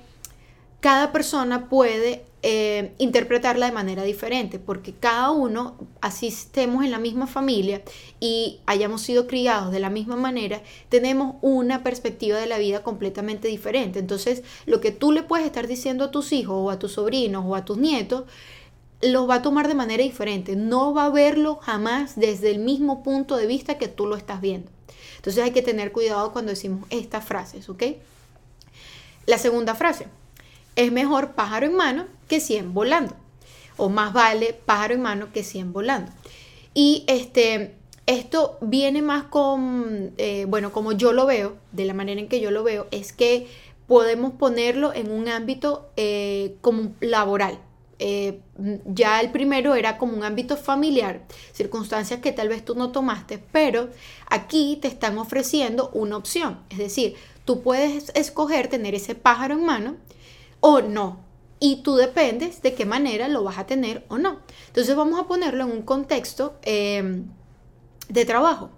cada 0.79 1.11
persona 1.11 1.69
puede 1.69 2.23
eh, 2.45 2.93
interpretarla 2.99 3.67
de 3.67 3.73
manera 3.73 4.05
diferente, 4.05 4.61
porque 4.61 4.93
cada 4.93 5.33
uno, 5.33 5.75
así 6.01 6.29
estemos 6.29 6.85
en 6.85 6.93
la 6.93 7.01
misma 7.01 7.27
familia 7.27 7.83
y 8.21 8.61
hayamos 8.65 9.03
sido 9.03 9.27
criados 9.27 9.73
de 9.73 9.81
la 9.81 9.91
misma 9.91 10.15
manera, 10.15 10.63
tenemos 10.89 11.35
una 11.43 11.83
perspectiva 11.83 12.39
de 12.39 12.47
la 12.47 12.59
vida 12.59 12.85
completamente 12.85 13.49
diferente. 13.49 13.99
Entonces, 13.99 14.45
lo 14.67 14.81
que 14.81 14.93
tú 14.93 15.11
le 15.11 15.25
puedes 15.25 15.45
estar 15.45 15.67
diciendo 15.67 16.05
a 16.05 16.13
tus 16.13 16.33
hijos 16.33 16.55
o 16.57 16.71
a 16.71 16.79
tus 16.79 16.93
sobrinos 16.93 17.45
o 17.45 17.57
a 17.57 17.65
tus 17.65 17.77
nietos, 17.77 18.23
lo 19.03 19.27
va 19.27 19.35
a 19.37 19.43
tomar 19.43 19.67
de 19.67 19.75
manera 19.75 20.05
diferente. 20.05 20.55
No 20.55 20.95
va 20.95 21.07
a 21.07 21.11
verlo 21.11 21.57
jamás 21.57 22.15
desde 22.15 22.53
el 22.53 22.61
mismo 22.61 23.03
punto 23.03 23.37
de 23.37 23.49
vista 23.49 23.79
que 23.79 23.89
tú 23.89 24.07
lo 24.07 24.15
estás 24.15 24.41
viendo. 24.41 24.76
Entonces 25.27 25.43
hay 25.43 25.51
que 25.51 25.63
tener 25.63 25.91
cuidado 25.91 26.31
cuando 26.31 26.51
decimos 26.51 26.87
estas 26.89 27.25
frases, 27.25 27.69
¿ok? 27.69 27.83
La 29.27 29.39
segunda 29.39 29.75
frase, 29.75 30.07
es 30.77 30.93
mejor 30.93 31.33
pájaro 31.33 31.67
en 31.67 31.75
mano 31.75 32.07
que 32.29 32.39
100 32.39 32.73
volando. 32.73 33.17
O 33.77 33.89
más 33.89 34.13
vale 34.13 34.53
pájaro 34.53 34.95
en 34.95 35.03
mano 35.03 35.33
que 35.33 35.43
100 35.43 35.73
volando. 35.73 36.13
Y 36.75 37.03
este, 37.09 37.75
esto 38.07 38.57
viene 38.61 39.03
más 39.03 39.25
con, 39.25 40.13
eh, 40.17 40.45
bueno, 40.47 40.71
como 40.71 40.93
yo 40.93 41.13
lo 41.13 41.27
veo, 41.27 41.57
de 41.73 41.87
la 41.87 41.93
manera 41.93 42.21
en 42.21 42.29
que 42.29 42.39
yo 42.39 42.53
lo 42.53 42.63
veo, 42.63 42.87
es 42.93 43.13
que 43.13 43.49
podemos 43.89 44.33
ponerlo 44.35 44.95
en 44.95 45.11
un 45.11 45.27
ámbito 45.27 45.91
eh, 45.97 46.55
como 46.61 46.93
laboral. 47.01 47.59
Eh, 47.99 48.41
ya 48.85 49.21
el 49.21 49.31
primero 49.31 49.75
era 49.75 49.97
como 49.97 50.17
un 50.17 50.23
ámbito 50.25 50.57
familiar, 50.57 51.23
circunstancias 51.53 52.21
que 52.21 52.33
tal 52.33 52.49
vez 52.49 52.65
tú 52.65 52.75
no 52.75 52.93
tomaste, 52.93 53.39
pero 53.39 53.89
aquí 54.29 54.79
te 54.83 54.89
están 54.89 55.17
ofreciendo 55.19 55.91
una 55.95 56.17
opción. 56.17 56.61
Es 56.69 56.79
decir, 56.79 57.15
tú 57.45 57.63
puedes 57.63 58.13
escoger 58.15 58.69
tener 58.69 58.95
ese 58.95 59.15
pájaro 59.15 59.55
en 59.55 59.65
mano 59.65 59.97
o 60.61 60.81
no. 60.83 61.25
Y 61.59 61.77
tú 61.77 61.97
dependes 61.97 62.61
de 62.61 62.75
qué 62.75 62.85
manera 62.85 63.29
lo 63.29 63.43
vas 63.43 63.57
a 63.57 63.67
tener 63.67 64.05
o 64.09 64.19
no. 64.19 64.41
Entonces 64.67 64.95
vamos 64.95 65.19
a 65.19 65.27
ponerlo 65.27 65.65
en 65.65 65.73
un 65.73 65.83
contexto 65.83 66.59
em, 66.63 67.25
de 68.11 68.25
trabajo. 68.27 68.71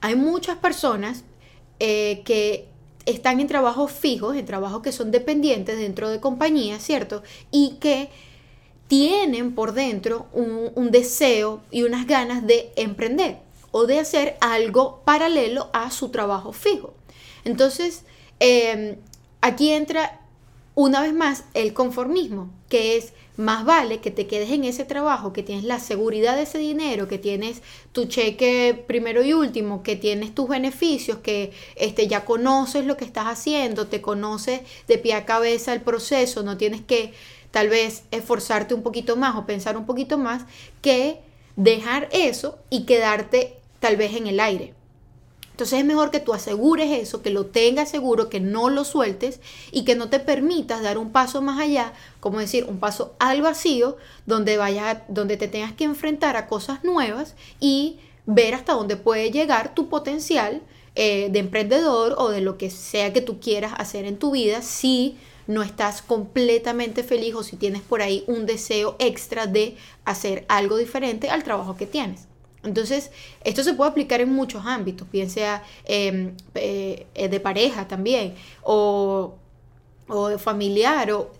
Hay 0.00 0.16
muchas 0.16 0.56
personas 0.56 1.22
eh, 1.78 2.22
que 2.24 2.68
están 3.06 3.38
en 3.38 3.46
trabajos 3.46 3.92
fijos, 3.92 4.36
en 4.36 4.46
trabajos 4.46 4.82
que 4.82 4.90
son 4.90 5.12
dependientes 5.12 5.78
dentro 5.78 6.10
de 6.10 6.18
compañías, 6.18 6.82
¿cierto? 6.82 7.22
Y 7.52 7.76
que 7.80 8.10
tienen 8.88 9.54
por 9.54 9.74
dentro 9.74 10.26
un, 10.32 10.90
deseo 10.90 11.60
y 11.70 11.82
unas 11.82 12.06
ganas 12.06 12.46
de 12.46 12.72
emprender 12.76 13.38
o 13.70 13.86
de 13.86 14.00
hacer 14.00 14.36
algo 14.40 15.02
paralelo 15.04 15.68
a 15.74 15.90
su 15.90 16.08
trabajo 16.08 16.52
fijo. 16.52 16.94
Entonces, 17.44 18.04
em, 18.40 18.96
aquí 19.42 19.72
entra 19.72 20.20
una 20.74 21.02
vez 21.02 21.12
más 21.12 21.44
el 21.54 21.74
conformismo, 21.74 22.50
que 22.68 22.96
es 22.96 23.12
más 23.36 23.64
vale 23.64 24.00
que 24.00 24.10
te 24.10 24.26
quedes 24.26 24.50
en 24.50 24.64
ese 24.64 24.84
trabajo, 24.84 25.32
que 25.32 25.44
tienes 25.44 25.64
la 25.64 25.78
seguridad 25.78 26.34
de 26.34 26.42
ese 26.42 26.58
dinero, 26.58 27.06
que 27.06 27.18
tienes 27.18 27.62
tu 27.92 28.06
cheque 28.06 28.84
primero 28.86 29.22
y 29.22 29.32
último, 29.32 29.84
que 29.84 29.94
tienes 29.94 30.34
tus 30.34 30.48
beneficios, 30.48 31.18
que 31.18 31.52
este, 31.76 32.08
ya 32.08 32.24
conoces 32.24 32.84
lo 32.84 32.96
que 32.96 33.04
estás 33.04 33.26
haciendo, 33.26 33.86
te 33.86 34.00
conoces 34.00 34.62
de 34.88 34.98
pie 34.98 35.14
a 35.14 35.24
cabeza 35.24 35.72
el 35.72 35.82
proceso, 35.82 36.42
no 36.42 36.56
tienes 36.56 36.80
que 36.80 37.12
tal 37.50 37.68
vez 37.68 38.04
esforzarte 38.10 38.74
un 38.74 38.82
poquito 38.82 39.16
más 39.16 39.36
o 39.36 39.46
pensar 39.46 39.76
un 39.76 39.86
poquito 39.86 40.18
más 40.18 40.44
que 40.82 41.20
dejar 41.56 42.08
eso 42.12 42.58
y 42.70 42.84
quedarte 42.84 43.58
tal 43.80 43.96
vez 43.96 44.14
en 44.14 44.26
el 44.26 44.40
aire. 44.40 44.74
Entonces 45.58 45.80
es 45.80 45.84
mejor 45.84 46.12
que 46.12 46.20
tú 46.20 46.34
asegures 46.34 46.88
eso, 47.00 47.20
que 47.20 47.30
lo 47.30 47.46
tengas 47.46 47.88
seguro, 47.88 48.28
que 48.28 48.38
no 48.38 48.70
lo 48.70 48.84
sueltes 48.84 49.40
y 49.72 49.84
que 49.84 49.96
no 49.96 50.08
te 50.08 50.20
permitas 50.20 50.82
dar 50.82 50.98
un 50.98 51.10
paso 51.10 51.42
más 51.42 51.58
allá, 51.58 51.94
como 52.20 52.38
decir, 52.38 52.64
un 52.68 52.78
paso 52.78 53.16
al 53.18 53.42
vacío, 53.42 53.96
donde 54.24 54.56
vayas, 54.56 54.98
donde 55.08 55.36
te 55.36 55.48
tengas 55.48 55.72
que 55.72 55.82
enfrentar 55.82 56.36
a 56.36 56.46
cosas 56.46 56.84
nuevas 56.84 57.34
y 57.58 57.98
ver 58.24 58.54
hasta 58.54 58.74
dónde 58.74 58.96
puede 58.96 59.32
llegar 59.32 59.74
tu 59.74 59.88
potencial 59.88 60.62
eh, 60.94 61.28
de 61.32 61.40
emprendedor 61.40 62.14
o 62.18 62.28
de 62.28 62.40
lo 62.40 62.56
que 62.56 62.70
sea 62.70 63.12
que 63.12 63.20
tú 63.20 63.40
quieras 63.40 63.72
hacer 63.78 64.04
en 64.04 64.16
tu 64.16 64.30
vida 64.30 64.62
si 64.62 65.16
no 65.48 65.62
estás 65.62 66.02
completamente 66.02 67.02
feliz 67.02 67.34
o 67.34 67.42
si 67.42 67.56
tienes 67.56 67.82
por 67.82 68.02
ahí 68.02 68.22
un 68.28 68.46
deseo 68.46 68.94
extra 69.00 69.46
de 69.46 69.76
hacer 70.04 70.44
algo 70.46 70.76
diferente 70.76 71.30
al 71.30 71.42
trabajo 71.42 71.74
que 71.76 71.86
tienes. 71.86 72.28
Entonces, 72.62 73.10
esto 73.44 73.64
se 73.64 73.72
puede 73.72 73.90
aplicar 73.90 74.20
en 74.20 74.30
muchos 74.30 74.66
ámbitos, 74.66 75.10
bien 75.10 75.30
sea 75.30 75.64
em, 75.86 76.34
eh, 76.54 77.06
de 77.14 77.40
pareja 77.40 77.88
también, 77.88 78.34
o, 78.62 79.34
o 80.06 80.38
familiar, 80.38 81.10
o 81.12 81.30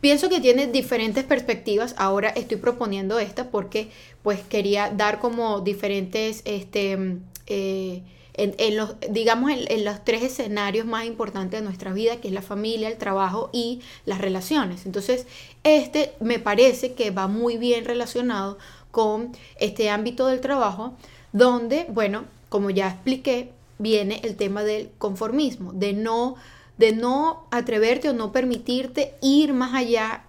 pienso 0.00 0.28
que 0.30 0.40
tiene 0.40 0.66
diferentes 0.66 1.24
perspectivas. 1.24 1.94
Ahora 1.98 2.30
estoy 2.30 2.56
proponiendo 2.56 3.18
esta 3.18 3.50
porque 3.50 3.90
pues 4.22 4.40
quería 4.40 4.90
dar 4.90 5.20
como 5.20 5.60
diferentes 5.60 6.40
este, 6.46 7.18
eh, 7.46 8.02
en, 8.34 8.76
los, 8.76 8.94
digamos, 9.10 9.50
en, 9.50 9.84
los 9.84 10.04
tres 10.04 10.22
escenarios 10.22 10.86
más 10.86 11.04
importantes 11.04 11.60
de 11.60 11.64
nuestra 11.64 11.92
vida, 11.92 12.16
que 12.16 12.28
es 12.28 12.34
la 12.34 12.42
familia, 12.42 12.88
el 12.88 12.96
trabajo 12.96 13.50
y 13.52 13.80
las 14.06 14.20
relaciones. 14.20 14.86
Entonces, 14.86 15.26
este 15.64 16.12
me 16.20 16.38
parece 16.38 16.94
que 16.94 17.10
va 17.10 17.26
muy 17.26 17.56
bien 17.56 17.84
relacionado 17.84 18.58
con 18.90 19.32
este 19.58 19.90
ámbito 19.90 20.26
del 20.26 20.40
trabajo, 20.40 20.94
donde, 21.32 21.86
bueno, 21.88 22.24
como 22.48 22.70
ya 22.70 22.88
expliqué, 22.88 23.50
viene 23.78 24.20
el 24.24 24.36
tema 24.36 24.62
del 24.62 24.90
conformismo, 24.98 25.72
de 25.72 25.92
no, 25.92 26.36
de 26.76 26.92
no 26.92 27.46
atreverte 27.50 28.08
o 28.10 28.12
no 28.12 28.32
permitirte 28.32 29.14
ir 29.22 29.52
más 29.52 29.74
allá, 29.74 30.24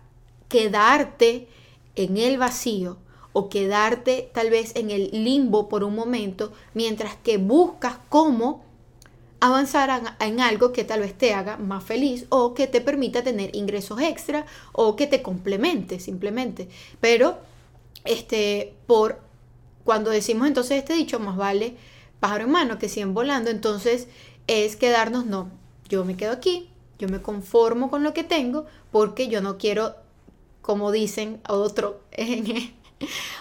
quedarte 0.48 1.48
en 1.96 2.17
el 2.17 2.38
vacío 2.38 2.98
o 3.34 3.50
quedarte 3.50 4.30
tal 4.34 4.50
vez 4.50 4.76
en 4.76 4.92
el 4.92 5.10
limbo 5.12 5.70
por 5.70 5.84
un 5.84 5.96
momento 5.96 6.52
mientras 6.74 7.16
que 7.16 7.38
buscas 7.38 7.98
cómo 8.10 8.64
avanzar 9.40 10.16
en 10.20 10.40
algo 10.40 10.72
que 10.72 10.84
tal 10.84 11.00
vez 11.00 11.18
te 11.18 11.34
haga 11.34 11.58
más 11.58 11.84
feliz 11.84 12.28
o 12.30 12.54
que 12.54 12.68
te 12.68 12.80
permita 12.80 13.24
tener 13.24 13.56
ingresos 13.56 14.00
extra 14.00 14.46
o 14.72 14.96
que 14.96 15.08
te 15.08 15.24
complemente 15.24 16.00
simplemente. 16.00 16.70
Pero 17.00 17.40
este 18.06 18.76
por 18.86 19.20
cuando 19.84 20.12
decimos 20.12 20.48
entonces 20.48 20.78
este 20.78 20.94
dicho 20.94 21.20
más 21.20 21.38
vale 21.38 21.76
pájaro 22.20 22.44
en 22.44 22.52
mano 22.52 22.78
que 22.78 22.88
100 22.88 23.16
volando, 23.16 23.50
entonces 23.50 24.08
es 24.46 24.76
quedarnos 24.76 25.26
no, 25.26 25.50
yo 25.90 26.06
me 26.06 26.16
quedo 26.16 26.34
aquí, 26.34 26.70
yo 27.00 27.08
me 27.10 27.22
conformo 27.22 27.90
con 27.90 28.04
lo 28.04 28.14
que 28.14 28.24
tengo 28.24 28.68
porque 28.92 29.28
yo 29.28 29.42
no 29.42 29.58
quiero 29.58 29.96
como 30.62 30.92
dicen 30.92 31.42
otro 31.50 32.02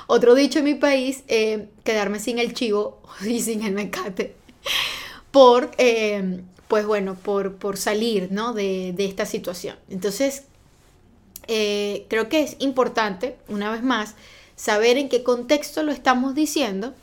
otro 0.07 0.35
dicho 0.35 0.59
en 0.61 0.65
mi 0.65 0.75
país, 0.75 1.25
eh, 1.29 1.69
quedarme 1.85 2.21
sin 2.21 2.39
el 2.39 2.55
chivo 2.55 3.01
y 3.27 3.41
sin 3.41 3.63
el 3.63 3.73
mecate 3.73 4.35
por, 5.31 5.71
eh, 5.79 6.41
pues 6.69 6.87
bueno, 6.87 7.15
por, 7.15 7.57
por 7.57 7.77
salir 7.77 8.29
¿no? 8.31 8.53
de, 8.53 8.95
esta 8.99 9.27
situación. 9.27 9.77
Entonces, 9.89 10.45
eh, 11.49 12.07
creo 12.09 12.29
que 12.29 12.43
es 12.43 12.57
importante, 12.59 13.37
una 13.49 13.71
vez 13.71 13.83
más, 13.83 14.15
saber 14.57 14.99
en 14.99 15.09
qué 15.09 15.23
contexto 15.23 15.83
lo 15.83 15.93
estamos 15.93 16.35
diciendo 16.35 16.95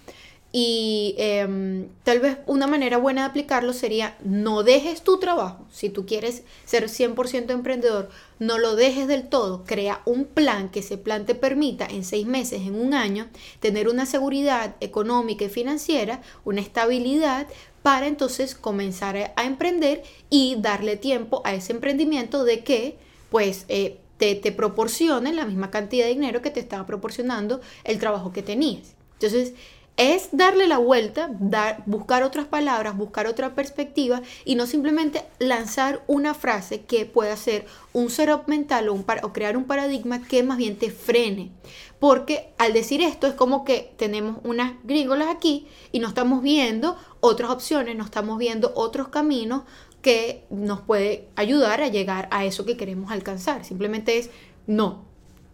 y 0.54 1.16
em, 1.18 1.90
tal 2.04 2.20
vez 2.20 2.38
una 2.46 2.68
manera 2.68 2.98
buena 2.98 3.22
de 3.22 3.28
aplicarlo 3.28 3.74
sería 3.74 4.18
no 4.24 4.64
dejes 4.64 5.02
tu 5.02 5.20
trabajo. 5.20 5.66
Si 5.72 5.90
tú 5.90 6.06
quieres 6.06 6.44
ser 6.66 6.90
100% 6.90 7.52
emprendedor, 7.52 8.10
no 8.40 8.58
lo 8.58 8.76
dejes 8.76 9.08
del 9.08 9.28
todo. 9.28 9.66
Crea 9.66 10.02
un 10.06 10.26
plan 10.26 10.70
que 10.70 10.80
ese 10.80 10.98
plan 10.98 11.26
te 11.26 11.36
permita 11.36 11.86
en 11.86 12.06
seis 12.06 12.26
meses, 12.26 12.62
en 12.62 12.76
un 12.76 12.94
año, 12.94 13.28
tener 13.60 13.90
una 13.90 14.06
seguridad 14.06 14.76
económica 14.80 15.46
y 15.46 15.50
financiera, 15.50 16.22
una 16.46 16.62
estabilidad 16.62 17.48
para 17.84 18.08
entonces 18.08 18.56
comenzar 18.56 19.34
a 19.36 19.46
emprender 19.46 20.04
y 20.30 20.56
darle 20.60 20.96
tiempo 20.96 21.42
a 21.46 21.54
ese 21.54 21.74
emprendimiento 21.74 22.46
de 22.46 22.64
que 22.64 22.98
pues 23.30 23.66
eh, 23.68 24.00
te, 24.18 24.36
te 24.36 24.52
proporcione 24.52 25.34
la 25.34 25.46
misma 25.46 25.72
cantidad 25.72 26.06
de 26.06 26.14
dinero 26.14 26.42
que 26.42 26.52
te 26.52 26.62
estaba 26.62 26.86
proporcionando 26.86 27.60
el 27.84 28.00
trabajo 28.00 28.32
que 28.32 28.44
tenías. 28.44 28.96
Entonces, 29.14 29.54
es 29.98 30.30
darle 30.32 30.68
la 30.68 30.78
vuelta, 30.78 31.30
dar, 31.40 31.84
buscar 31.88 32.22
otras 32.22 32.46
palabras, 32.46 32.96
buscar 32.96 33.26
otra 33.26 33.56
perspectiva 33.56 34.22
y 34.46 34.54
no 34.54 34.68
simplemente 34.68 35.24
lanzar 35.40 36.04
una 36.06 36.36
frase 36.36 36.82
que 36.82 37.06
pueda 37.06 37.36
ser 37.36 37.66
un 37.94 38.12
setup 38.12 38.48
mental 38.48 38.90
o, 38.90 38.94
un 38.94 39.06
o 39.24 39.34
crear 39.34 39.58
un 39.58 39.66
paradigma 39.66 40.22
que 40.22 40.44
más 40.44 40.58
bien 40.58 40.78
te 40.78 40.92
frene. 40.92 41.52
Porque 42.00 42.54
al 42.60 42.74
decir 42.74 43.02
esto 43.02 43.26
es 43.26 43.34
como 43.34 43.66
que 43.66 43.92
tenemos 43.98 44.38
unas 44.44 44.74
gringolas 44.84 45.30
aquí 45.30 45.68
y 45.92 46.00
no 46.00 46.08
estamos 46.08 46.44
viendo 46.44 46.96
otras 47.20 47.50
opciones, 47.50 47.96
no 47.96 48.04
estamos 48.04 48.38
viendo 48.38 48.72
otros 48.76 49.08
caminos 49.08 49.64
que 50.04 50.46
nos 50.52 50.82
puede 50.82 51.28
ayudar 51.36 51.82
a 51.82 51.88
llegar 51.88 52.28
a 52.30 52.46
eso 52.46 52.66
que 52.66 52.78
queremos 52.78 53.12
alcanzar. 53.12 53.66
Simplemente 53.66 54.20
es 54.20 54.30
no, 54.68 55.06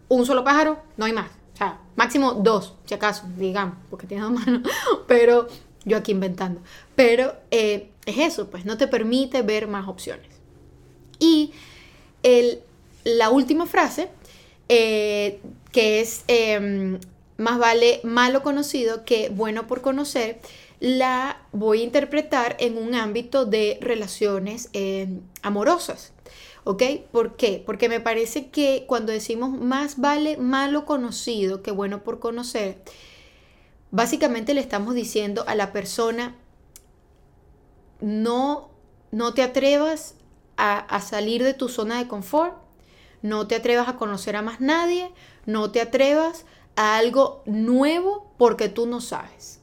un 0.08 0.26
solo 0.26 0.44
pájaro, 0.44 0.82
no 0.98 1.06
hay 1.06 1.14
más. 1.14 1.30
O 1.54 1.56
sea, 1.56 1.78
máximo 1.96 2.34
dos, 2.34 2.74
si 2.84 2.94
acaso, 2.94 3.24
digamos, 3.36 3.76
porque 3.88 4.06
tiene 4.06 4.24
dos 4.24 4.32
manos. 4.32 4.68
Pero 5.06 5.46
yo 5.84 5.96
aquí 5.96 6.12
inventando. 6.12 6.60
Pero 6.96 7.34
eh, 7.50 7.90
es 8.06 8.18
eso, 8.18 8.50
pues 8.50 8.64
no 8.64 8.76
te 8.76 8.88
permite 8.88 9.42
ver 9.42 9.68
más 9.68 9.88
opciones. 9.88 10.28
Y 11.18 11.52
el, 12.22 12.60
la 13.04 13.30
última 13.30 13.66
frase, 13.66 14.08
eh, 14.68 15.40
que 15.72 16.00
es 16.00 16.24
em, 16.26 16.98
más 17.36 17.58
vale 17.58 18.00
malo 18.02 18.42
conocido 18.42 19.04
que 19.04 19.28
bueno 19.28 19.66
por 19.66 19.80
conocer, 19.80 20.40
la 20.80 21.42
voy 21.52 21.80
a 21.80 21.84
interpretar 21.84 22.56
en 22.58 22.78
un 22.78 22.94
ámbito 22.94 23.44
de 23.44 23.78
relaciones 23.80 24.70
em, 24.72 25.20
amorosas. 25.42 26.13
¿Ok? 26.64 26.82
¿Por 27.12 27.36
qué? 27.36 27.62
Porque 27.64 27.88
me 27.88 28.00
parece 28.00 28.48
que 28.50 28.84
cuando 28.88 29.12
decimos 29.12 29.50
más 29.50 29.98
vale 29.98 30.38
malo 30.38 30.86
conocido 30.86 31.62
que 31.62 31.70
bueno 31.70 32.02
por 32.02 32.20
conocer, 32.20 32.82
básicamente 33.90 34.54
le 34.54 34.62
estamos 34.62 34.94
diciendo 34.94 35.44
a 35.46 35.54
la 35.54 35.72
persona, 35.72 36.34
no, 38.00 38.70
no 39.10 39.34
te 39.34 39.42
atrevas 39.42 40.14
a, 40.56 40.78
a 40.78 41.00
salir 41.00 41.44
de 41.44 41.54
tu 41.54 41.68
zona 41.68 41.98
de 41.98 42.08
confort, 42.08 42.56
no 43.20 43.46
te 43.46 43.56
atrevas 43.56 43.88
a 43.88 43.96
conocer 43.96 44.34
a 44.36 44.42
más 44.42 44.60
nadie, 44.60 45.12
no 45.46 45.70
te 45.70 45.82
atrevas 45.82 46.46
a 46.76 46.96
algo 46.96 47.42
nuevo 47.46 48.32
porque 48.38 48.68
tú 48.68 48.86
no 48.86 49.00
sabes. 49.00 49.60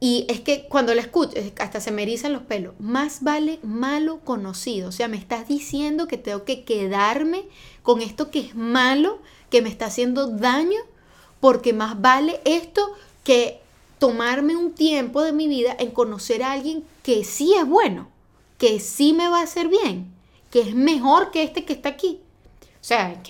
Y 0.00 0.26
es 0.28 0.40
que 0.40 0.66
cuando 0.68 0.94
la 0.94 1.02
escucho, 1.02 1.32
hasta 1.58 1.80
se 1.80 1.90
me 1.90 2.02
erizan 2.02 2.32
los 2.32 2.42
pelos. 2.42 2.74
Más 2.78 3.22
vale 3.22 3.58
malo 3.62 4.20
conocido. 4.24 4.90
O 4.90 4.92
sea, 4.92 5.08
me 5.08 5.16
estás 5.16 5.48
diciendo 5.48 6.06
que 6.06 6.18
tengo 6.18 6.44
que 6.44 6.64
quedarme 6.64 7.46
con 7.82 8.00
esto 8.00 8.30
que 8.30 8.40
es 8.40 8.54
malo, 8.54 9.18
que 9.50 9.60
me 9.60 9.68
está 9.68 9.86
haciendo 9.86 10.28
daño, 10.28 10.78
porque 11.40 11.72
más 11.72 12.00
vale 12.00 12.40
esto 12.44 12.92
que 13.24 13.60
tomarme 13.98 14.54
un 14.54 14.72
tiempo 14.72 15.22
de 15.22 15.32
mi 15.32 15.48
vida 15.48 15.74
en 15.78 15.90
conocer 15.90 16.44
a 16.44 16.52
alguien 16.52 16.84
que 17.02 17.24
sí 17.24 17.54
es 17.54 17.66
bueno, 17.66 18.08
que 18.56 18.78
sí 18.78 19.12
me 19.12 19.28
va 19.28 19.40
a 19.40 19.44
hacer 19.44 19.68
bien, 19.68 20.12
que 20.52 20.60
es 20.60 20.74
mejor 20.74 21.32
que 21.32 21.42
este 21.42 21.64
que 21.64 21.72
está 21.72 21.88
aquí. 21.88 22.20
O 22.80 22.84
sea, 22.84 23.20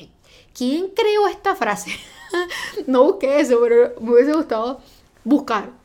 ¿quién 0.52 0.88
creó 0.88 1.28
esta 1.28 1.56
frase? 1.56 1.92
no 2.86 3.04
busqué 3.04 3.40
eso, 3.40 3.58
pero 3.62 3.94
me 4.00 4.12
hubiese 4.12 4.34
gustado 4.34 4.80
buscar 5.24 5.77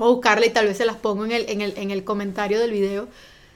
o 0.00 0.14
buscarla 0.14 0.46
y 0.46 0.50
tal 0.50 0.66
vez 0.66 0.78
se 0.78 0.86
las 0.86 0.96
pongo 0.96 1.24
en 1.24 1.32
el, 1.32 1.44
en 1.48 1.90
el, 1.90 2.04
comentario 2.04 2.58
del 2.58 2.72
video, 2.72 3.08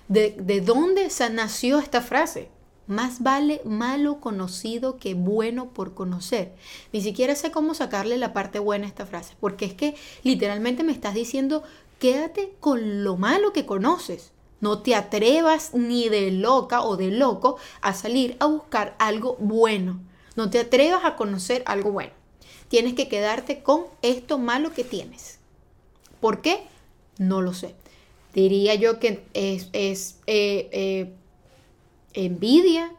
de, 0.08 0.36
de 0.38 0.60
dónde 0.60 1.10
se 1.10 1.28
nació 1.30 1.78
esta 1.78 2.00
frase. 2.00 2.48
Más 2.86 3.22
vale 3.22 3.62
malo 3.64 4.20
conocido 4.20 4.98
que 4.98 5.14
bueno 5.14 5.70
por 5.70 5.94
conocer. 5.94 6.52
Ni 6.92 7.00
siquiera 7.00 7.34
sé 7.34 7.50
cómo 7.50 7.72
sacarle 7.72 8.18
la 8.18 8.34
parte 8.34 8.58
buena 8.58 8.84
a 8.84 8.88
esta 8.88 9.06
frase, 9.06 9.34
porque 9.40 9.64
es 9.64 9.72
que 9.72 9.94
literalmente 10.22 10.84
me 10.84 10.92
estás 10.92 11.14
diciendo, 11.14 11.62
quédate 11.98 12.54
con 12.60 13.02
lo 13.02 13.16
malo 13.16 13.54
que 13.54 13.64
conoces. 13.64 14.32
No 14.60 14.80
te 14.82 14.94
atrevas 14.94 15.74
ni 15.74 16.08
de 16.08 16.30
loca 16.30 16.82
o 16.82 16.96
de 16.96 17.10
loco 17.10 17.56
a 17.80 17.94
salir 17.94 18.36
a 18.38 18.46
buscar 18.46 18.94
algo 18.98 19.36
bueno. 19.40 20.00
No 20.36 20.50
te 20.50 20.58
atrevas 20.58 21.04
a 21.04 21.16
conocer 21.16 21.62
algo 21.66 21.90
bueno. 21.90 22.12
Tienes 22.68 22.94
que 22.94 23.08
quedarte 23.08 23.62
con 23.62 23.84
esto 24.02 24.38
malo 24.38 24.72
que 24.72 24.84
tienes. 24.84 25.38
¿Por 26.24 26.40
qué? 26.40 26.62
No 27.18 27.42
lo 27.42 27.52
sé. 27.52 27.74
Diría 28.32 28.74
yo 28.76 28.98
que 28.98 29.26
es, 29.34 29.68
eh, 29.74 30.70
eh, 30.72 31.12
envidia, 32.14 32.94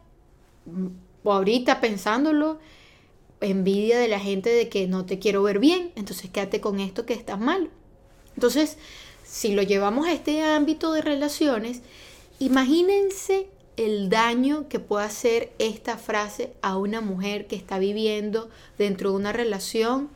o 1.24 1.32
ahorita 1.32 1.80
pensándolo, 1.80 2.60
envidia 3.40 3.98
de 3.98 4.06
la 4.06 4.20
gente 4.20 4.50
de 4.50 4.68
que 4.68 4.86
no 4.86 5.06
te 5.06 5.18
quiero 5.18 5.42
ver 5.42 5.58
bien, 5.58 5.90
entonces 5.96 6.30
quédate 6.30 6.60
con 6.60 6.78
esto 6.78 7.04
que 7.04 7.14
estás 7.14 7.40
mal. 7.40 7.68
Entonces, 8.36 8.78
si 9.24 9.56
lo 9.56 9.62
llevamos 9.62 10.06
a 10.06 10.12
este 10.12 10.44
ámbito 10.44 10.92
de 10.92 11.02
relaciones, 11.02 11.82
imagínense 12.38 13.48
el 13.76 14.08
daño 14.08 14.68
que 14.68 14.78
puede 14.78 15.04
hacer 15.04 15.52
esta 15.58 15.98
frase 15.98 16.52
a 16.62 16.76
una 16.76 17.00
mujer 17.00 17.48
que 17.48 17.56
está 17.56 17.80
viviendo 17.80 18.50
dentro 18.78 19.10
de 19.10 19.16
una 19.16 19.32
relación 19.32 20.10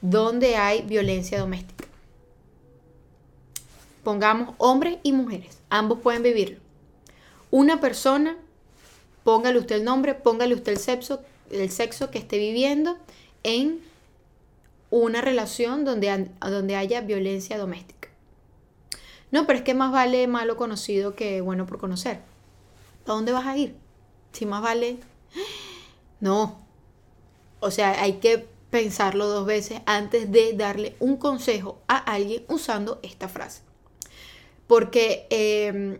donde 0.00 0.56
hay 0.56 0.82
violencia 0.82 1.38
doméstica 1.38 1.87
pongamos 4.02 4.54
hombres 4.58 4.98
y 5.02 5.12
mujeres, 5.12 5.60
ambos 5.70 6.00
pueden 6.00 6.22
vivir. 6.22 6.60
Una 7.50 7.80
persona, 7.80 8.36
póngale 9.24 9.58
usted 9.58 9.76
el 9.76 9.84
nombre, 9.84 10.14
póngale 10.14 10.54
usted 10.54 10.72
el 10.72 10.78
sexo, 10.78 11.20
el 11.50 11.70
sexo 11.70 12.10
que 12.10 12.18
esté 12.18 12.38
viviendo 12.38 12.98
en 13.42 13.80
una 14.90 15.20
relación 15.20 15.84
donde, 15.84 16.30
donde 16.40 16.76
haya 16.76 17.00
violencia 17.00 17.58
doméstica. 17.58 18.08
No, 19.30 19.46
pero 19.46 19.58
es 19.58 19.64
que 19.64 19.74
más 19.74 19.92
vale 19.92 20.26
malo 20.26 20.56
conocido 20.56 21.14
que 21.14 21.40
bueno 21.40 21.66
por 21.66 21.78
conocer. 21.78 22.20
¿A 23.06 23.12
dónde 23.12 23.32
vas 23.32 23.46
a 23.46 23.56
ir? 23.56 23.74
Si 24.32 24.46
más 24.46 24.62
vale... 24.62 24.98
No. 26.20 26.58
O 27.60 27.70
sea, 27.70 28.02
hay 28.02 28.14
que 28.14 28.48
pensarlo 28.70 29.28
dos 29.28 29.46
veces 29.46 29.82
antes 29.86 30.32
de 30.32 30.52
darle 30.52 30.96
un 30.98 31.16
consejo 31.16 31.78
a 31.86 31.96
alguien 31.96 32.42
usando 32.48 32.98
esta 33.04 33.28
frase. 33.28 33.67
Porque 34.68 35.26
em, 35.30 35.98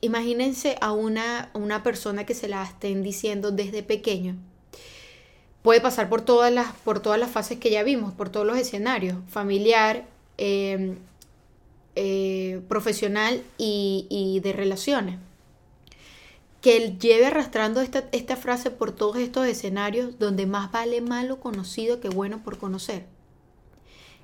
imagínense 0.00 0.76
a 0.80 0.92
una, 0.92 1.50
una 1.54 1.82
persona 1.82 2.24
que 2.24 2.34
se 2.34 2.48
la 2.48 2.62
estén 2.64 3.02
diciendo 3.02 3.50
desde 3.50 3.82
pequeño. 3.82 4.36
Puede 5.62 5.80
pasar 5.80 6.08
por 6.08 6.22
todas 6.22 6.52
las, 6.52 6.72
por 6.84 7.00
todas 7.00 7.18
las 7.20 7.30
fases 7.30 7.58
que 7.58 7.70
ya 7.70 7.82
vimos, 7.82 8.14
por 8.14 8.30
todos 8.30 8.46
los 8.46 8.56
escenarios, 8.58 9.16
familiar, 9.28 10.06
em, 10.38 10.98
eh, 11.96 12.60
profesional 12.68 13.42
y, 13.58 14.06
y 14.10 14.40
de 14.40 14.52
relaciones. 14.52 15.18
que 16.60 16.76
él 16.76 16.98
lleve 16.98 17.26
arrastrando 17.26 17.80
esta, 17.80 18.08
esta 18.12 18.36
frase 18.36 18.70
por 18.70 18.92
todos 18.92 19.16
estos 19.18 19.46
escenarios 19.46 20.18
donde 20.18 20.46
más 20.46 20.72
vale 20.72 21.00
malo 21.00 21.40
conocido 21.40 22.00
que 22.00 22.08
bueno 22.08 22.42
por 22.42 22.58
conocer. 22.58 23.06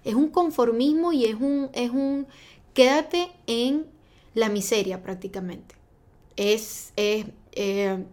Es 0.04 0.14
un 0.14 0.28
conformismo 0.28 1.12
y 1.12 1.24
es 1.24 1.34
un, 1.34 1.70
es 1.72 1.90
un 1.90 2.26
quédate 2.74 3.30
en 3.46 3.86
la 4.34 4.48
miseria 4.48 5.02
prácticamente. 5.02 5.74
Es, 6.36 6.92
es 6.96 7.26
eh, 7.52 8.04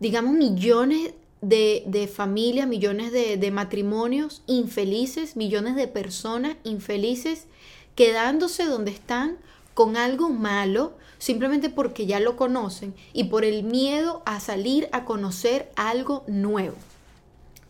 digamos, 0.00 0.34
millones 0.34 1.14
de, 1.40 1.84
de 1.86 2.08
familias, 2.08 2.66
millones 2.66 3.12
de, 3.12 3.36
de 3.36 3.50
matrimonios 3.50 4.42
infelices, 4.46 5.36
millones 5.36 5.76
de 5.76 5.88
personas 5.88 6.56
infelices 6.64 7.46
quedándose 7.94 8.64
donde 8.64 8.90
están 8.90 9.36
con 9.74 9.96
algo 9.96 10.30
malo 10.30 10.94
simplemente 11.18 11.70
porque 11.70 12.06
ya 12.06 12.20
lo 12.20 12.36
conocen 12.36 12.94
y 13.12 13.24
por 13.24 13.44
el 13.44 13.62
miedo 13.62 14.22
a 14.24 14.40
salir 14.40 14.88
a 14.92 15.04
conocer 15.04 15.70
algo 15.76 16.24
nuevo. 16.26 16.76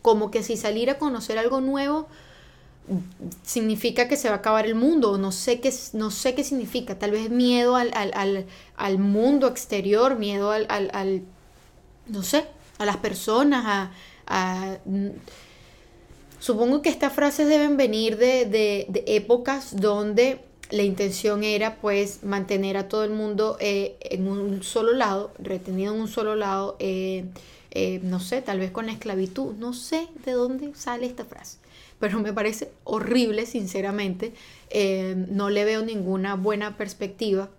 Como 0.05 0.31
que 0.31 0.43
si 0.43 0.59
salir 0.59 0.91
a 0.91 0.99
conocer 0.99 1.39
algo 1.39 1.63
nuevo 1.63 2.07
significa 3.43 4.07
que 4.07 4.19
se 4.19 4.29
va 4.29 4.35
a 4.35 4.39
acabar 4.39 4.67
el 4.67 4.75
mundo, 4.75 5.17
no 5.17 5.33
sé 5.33 5.61
qué, 5.61 5.73
no 5.95 6.11
sé 6.11 6.35
qué 6.35 6.45
significa, 6.45 6.99
tal 6.99 7.13
vez 7.13 7.31
miedo 7.31 7.77
al, 7.77 7.91
al, 8.77 8.99
mundo 8.99 9.47
exterior, 9.49 10.19
miedo 10.19 10.51
al, 10.51 10.67
al, 10.69 11.23
no 12.07 12.23
sé, 12.23 12.45
a 12.77 12.85
las 12.85 12.99
personas, 12.99 13.91
a, 14.27 14.77
supongo 16.39 16.83
que 16.83 16.91
estas 16.91 17.15
frases 17.15 17.49
deben 17.49 17.79
venir 17.79 18.19
de, 18.19 18.45
de 18.45 19.05
épocas 19.07 19.75
donde 19.75 20.41
la 20.71 20.83
intención 20.83 21.45
era 21.45 21.77
pues 21.77 22.25
mantener 22.25 22.77
a 22.77 22.89
todo 22.89 23.05
el 23.05 23.11
mundo 23.11 23.57
eh, 23.61 23.97
en 24.01 24.29
un 24.29 24.63
solo 24.63 24.93
lado, 24.93 25.31
retenido 25.39 25.95
en 25.95 26.01
un 26.01 26.09
solo 26.09 26.35
lado, 26.37 26.77
eh, 26.79 27.25
eh, 27.75 28.01
no 28.03 28.21
sé, 28.21 28.41
tal 28.43 28.59
vez 28.59 28.71
con 28.71 28.89
esclavitud, 28.89 29.55
no 29.55 29.73
sé 29.73 30.09
de 30.25 30.33
dónde 30.33 30.75
sale 30.75 31.07
esta 31.07 31.25
frase, 31.25 31.59
pero 31.99 32.21
me 32.21 32.33
parece 32.33 32.71
horrible, 32.85 33.47
sinceramente, 33.47 34.33
no 35.29 35.51
le 35.51 35.65
veo 35.65 35.83
ninguna 35.83 36.35
buena 36.37 36.77
perspectiva. 36.77 37.51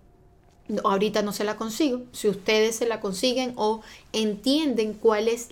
ahorita 0.83 1.21
no 1.21 1.31
se 1.31 1.43
la 1.43 1.57
consigo, 1.57 2.01
si 2.11 2.27
ustedes 2.27 2.75
se 2.77 2.87
la 2.87 2.99
consiguen 2.99 3.53
o 3.55 3.81
entienden 4.13 4.93
cuál 4.93 5.27
es, 5.27 5.49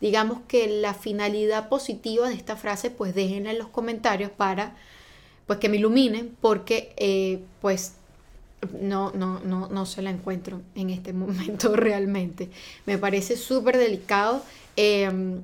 digamos 0.00 0.38
que 0.46 0.68
la 0.68 0.94
finalidad 0.94 1.68
positiva 1.68 2.28
de 2.28 2.34
esta 2.34 2.56
frase, 2.56 2.90
pues 2.90 3.14
déjenla 3.14 3.50
en 3.50 3.58
los 3.58 3.68
comentarios 3.68 4.30
para 4.30 4.76
pues 5.46 5.58
que 5.58 5.68
me 5.68 5.76
iluminen 5.76 6.36
porque 6.40 6.94
eh, 6.96 7.40
pues 7.60 7.94
no, 8.80 9.12
no, 9.12 9.40
no, 9.40 9.68
no 9.68 9.86
se 9.86 10.02
la 10.02 10.10
encuentro 10.10 10.60
en 10.74 10.90
este 10.90 11.12
momento 11.12 11.74
realmente. 11.76 12.50
Me 12.86 12.98
parece 12.98 13.36
súper 13.36 13.78
delicado 13.78 14.42
em, 14.76 15.40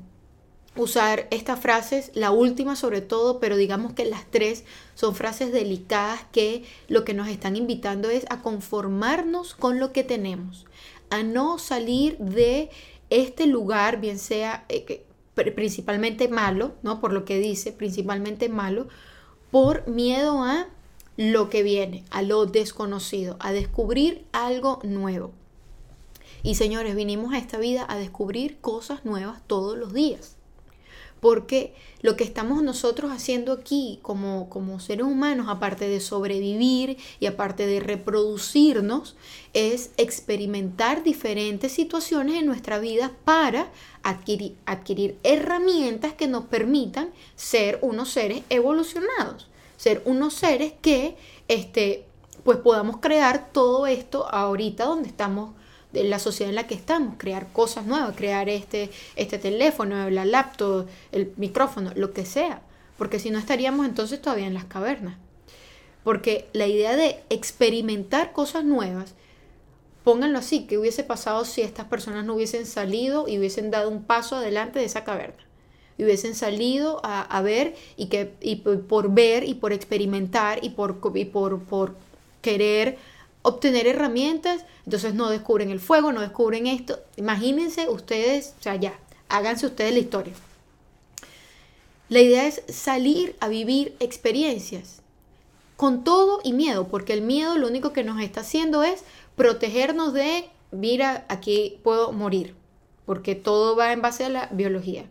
usar 0.77 1.27
estas 1.31 1.61
frases, 1.61 2.11
la 2.15 2.31
última 2.31 2.77
sobre 2.77 3.01
todo, 3.01 3.41
pero 3.41 3.57
digamos 3.57 3.93
que 3.93 4.05
las 4.05 4.25
tres 4.31 4.65
son 4.95 5.15
frases 5.15 5.53
delicadas 5.53 6.21
que 6.33 6.65
lo 6.89 7.05
que 7.05 7.15
nos 7.15 7.29
están 7.29 7.57
invitando 7.57 8.11
es 8.11 8.25
a 8.31 8.41
conformarnos 8.43 9.55
con 9.55 9.79
lo 9.79 9.93
que 9.93 10.05
tenemos, 10.05 10.67
a 11.11 11.23
no 11.23 11.59
salir 11.59 12.17
de 12.19 12.71
este 13.11 13.47
lugar, 13.47 14.01
bien 14.01 14.19
sea 14.19 14.65
eh, 14.69 15.05
principalmente 15.35 16.29
malo, 16.29 16.75
¿no? 16.83 17.01
Por 17.01 17.13
lo 17.13 17.25
que 17.25 17.39
dice, 17.39 17.73
principalmente 17.73 18.49
malo, 18.49 18.89
por 19.51 19.87
miedo 19.89 20.45
a 20.45 20.69
lo 21.17 21.51
que 21.51 21.63
viene, 21.63 22.05
a 22.11 22.23
lo 22.23 22.47
desconocido, 22.47 23.37
a 23.41 23.53
descubrir 23.53 24.25
algo 24.33 24.81
nuevo. 24.83 25.33
Y 26.43 26.55
señores, 26.55 26.95
vinimos 26.95 27.35
a 27.35 27.39
esta 27.39 27.59
vida 27.59 27.85
a 27.89 27.97
descubrir 27.97 28.59
cosas 28.61 29.05
nuevas 29.05 29.43
todos 29.47 29.77
los 29.77 29.93
días. 29.93 30.37
Porque 31.21 31.75
lo 32.01 32.17
que 32.17 32.25
estamos 32.25 32.63
nosotros 32.63 33.11
haciendo 33.13 33.53
aquí 33.53 33.99
como, 34.01 34.49
como 34.49 34.81
seres 34.81 35.05
humanos, 35.05 35.49
aparte 35.51 35.87
de 35.87 36.01
sobrevivir 36.01 36.97
y 37.19 37.27
aparte 37.27 37.67
de 37.67 37.81
reproducirnos, 37.81 39.17
es 39.53 39.91
experimentar 39.99 41.03
diferentes 41.03 41.73
situaciones 41.73 42.37
en 42.37 42.47
nuestra 42.47 42.79
vida 42.79 43.13
para 43.27 43.71
adquirir, 44.03 44.57
adquirir 44.65 45.19
herramientas 45.23 46.15
que 46.15 46.27
nos 46.27 46.47
permitan 46.47 47.11
ser 47.37 47.79
unos 47.83 48.09
seres 48.09 48.43
evolucionados, 48.49 49.50
ser 49.81 50.03
unos 50.05 50.35
seres 50.35 50.75
que 50.83 51.17
este, 51.49 52.05
pues 52.45 52.59
podamos 52.59 52.99
crear 52.99 53.51
todo 53.51 53.87
esto 53.87 54.29
ahorita 54.29 54.85
donde 54.85 55.09
estamos 55.09 55.55
de 55.91 56.05
la 56.05 56.19
sociedad 56.19 56.51
en 56.51 56.57
la 56.57 56.67
que 56.67 56.75
estamos, 56.75 57.15
crear 57.17 57.51
cosas 57.51 57.87
nuevas, 57.87 58.15
crear 58.15 58.51
este, 58.51 58.91
este 59.17 59.39
teléfono, 59.39 60.11
la 60.11 60.27
laptop, 60.27 60.87
el 61.13 61.33
micrófono, 61.39 61.93
lo 61.95 62.13
que 62.13 62.27
sea, 62.27 62.61
porque 62.99 63.19
si 63.19 63.31
no 63.31 63.39
estaríamos 63.39 63.87
entonces 63.87 64.21
todavía 64.21 64.47
en 64.47 64.53
las 64.53 64.67
cavernas. 64.67 65.17
Porque 66.05 66.51
la 66.53 66.67
idea 66.67 66.95
de 66.95 67.23
experimentar 67.31 68.33
cosas 68.33 68.65
nuevas, 68.65 69.15
pónganlo 70.05 70.41
así, 70.41 70.67
que 70.67 70.77
hubiese 70.77 71.05
pasado 71.05 71.47
si 71.47 71.63
estas 71.63 71.87
personas 71.87 72.27
no 72.27 72.35
hubiesen 72.35 72.67
salido 72.67 73.29
y 73.29 73.39
hubiesen 73.39 73.71
dado 73.71 73.89
un 73.89 74.05
paso 74.05 74.37
adelante 74.37 74.79
de 74.79 74.85
esa 74.85 75.05
caverna. 75.05 75.43
Y 76.01 76.05
hubiesen 76.05 76.35
salido 76.35 77.03
a, 77.05 77.43
ver 77.43 77.77
y 77.99 78.07
que 78.07 78.33
y 78.41 78.57
por 78.57 79.13
ver 79.13 79.45
y 79.45 79.53
por 79.53 79.75
experimentar 79.75 80.65
y 80.65 80.71
por, 80.71 80.99
y 81.15 81.27
por, 81.27 81.61
por 81.65 81.95
querer 82.41 82.97
obtener 83.43 83.87
herramientas, 83.87 84.65
entonces 84.87 85.13
no 85.13 85.29
descubren 85.29 85.69
el 85.69 85.79
fuego, 85.79 86.11
no 86.11 86.23
descubren 86.23 86.67
esto. 86.67 86.99
Imagínense 87.19 87.91
ustedes, 87.91 88.55
o 88.61 88.63
sea, 88.63 88.77
ya, 88.77 88.99
háganse 89.29 89.67
ustedes 89.67 89.93
la 89.93 89.99
historia. 89.99 90.33
La 92.09 92.21
idea 92.21 92.47
es 92.47 92.63
salir 92.71 93.37
a 93.41 93.49
vivir 93.49 93.95
experiencias 94.01 95.03
con 95.77 96.03
todo 96.03 96.41
y 96.43 96.55
miedo, 96.55 96.89
porque 96.89 97.13
el 97.13 97.21
miedo 97.21 97.59
lo 97.59 97.67
único 97.69 97.93
que 97.93 98.05
nos 98.05 98.23
está 98.23 98.41
haciendo 98.41 98.85
es 98.85 99.05
protegernos 99.37 100.15
de, 100.15 100.49
mira, 100.71 101.27
aquí 101.29 101.79
puedo 101.83 102.11
morir, 102.13 102.55
porque 103.05 103.35
todo 103.35 103.77
va 103.77 103.93
en 103.93 104.01
base 104.01 104.25
a 104.25 104.31
la 104.31 104.49
biología. 104.51 105.05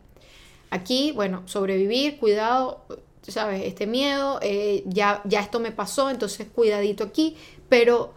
Aquí, 0.69 1.11
bueno, 1.11 1.43
sobrevivir, 1.45 2.19
cuidado, 2.19 2.85
sabes, 3.31 3.63
este 3.65 3.87
miedo, 3.87 4.39
eh, 4.41 4.83
ya, 4.85 5.21
ya 5.25 5.41
esto 5.41 5.59
me 5.59 5.71
pasó, 5.71 6.09
entonces 6.09 6.47
cuidadito 6.53 7.03
aquí, 7.03 7.35
pero 7.67 8.13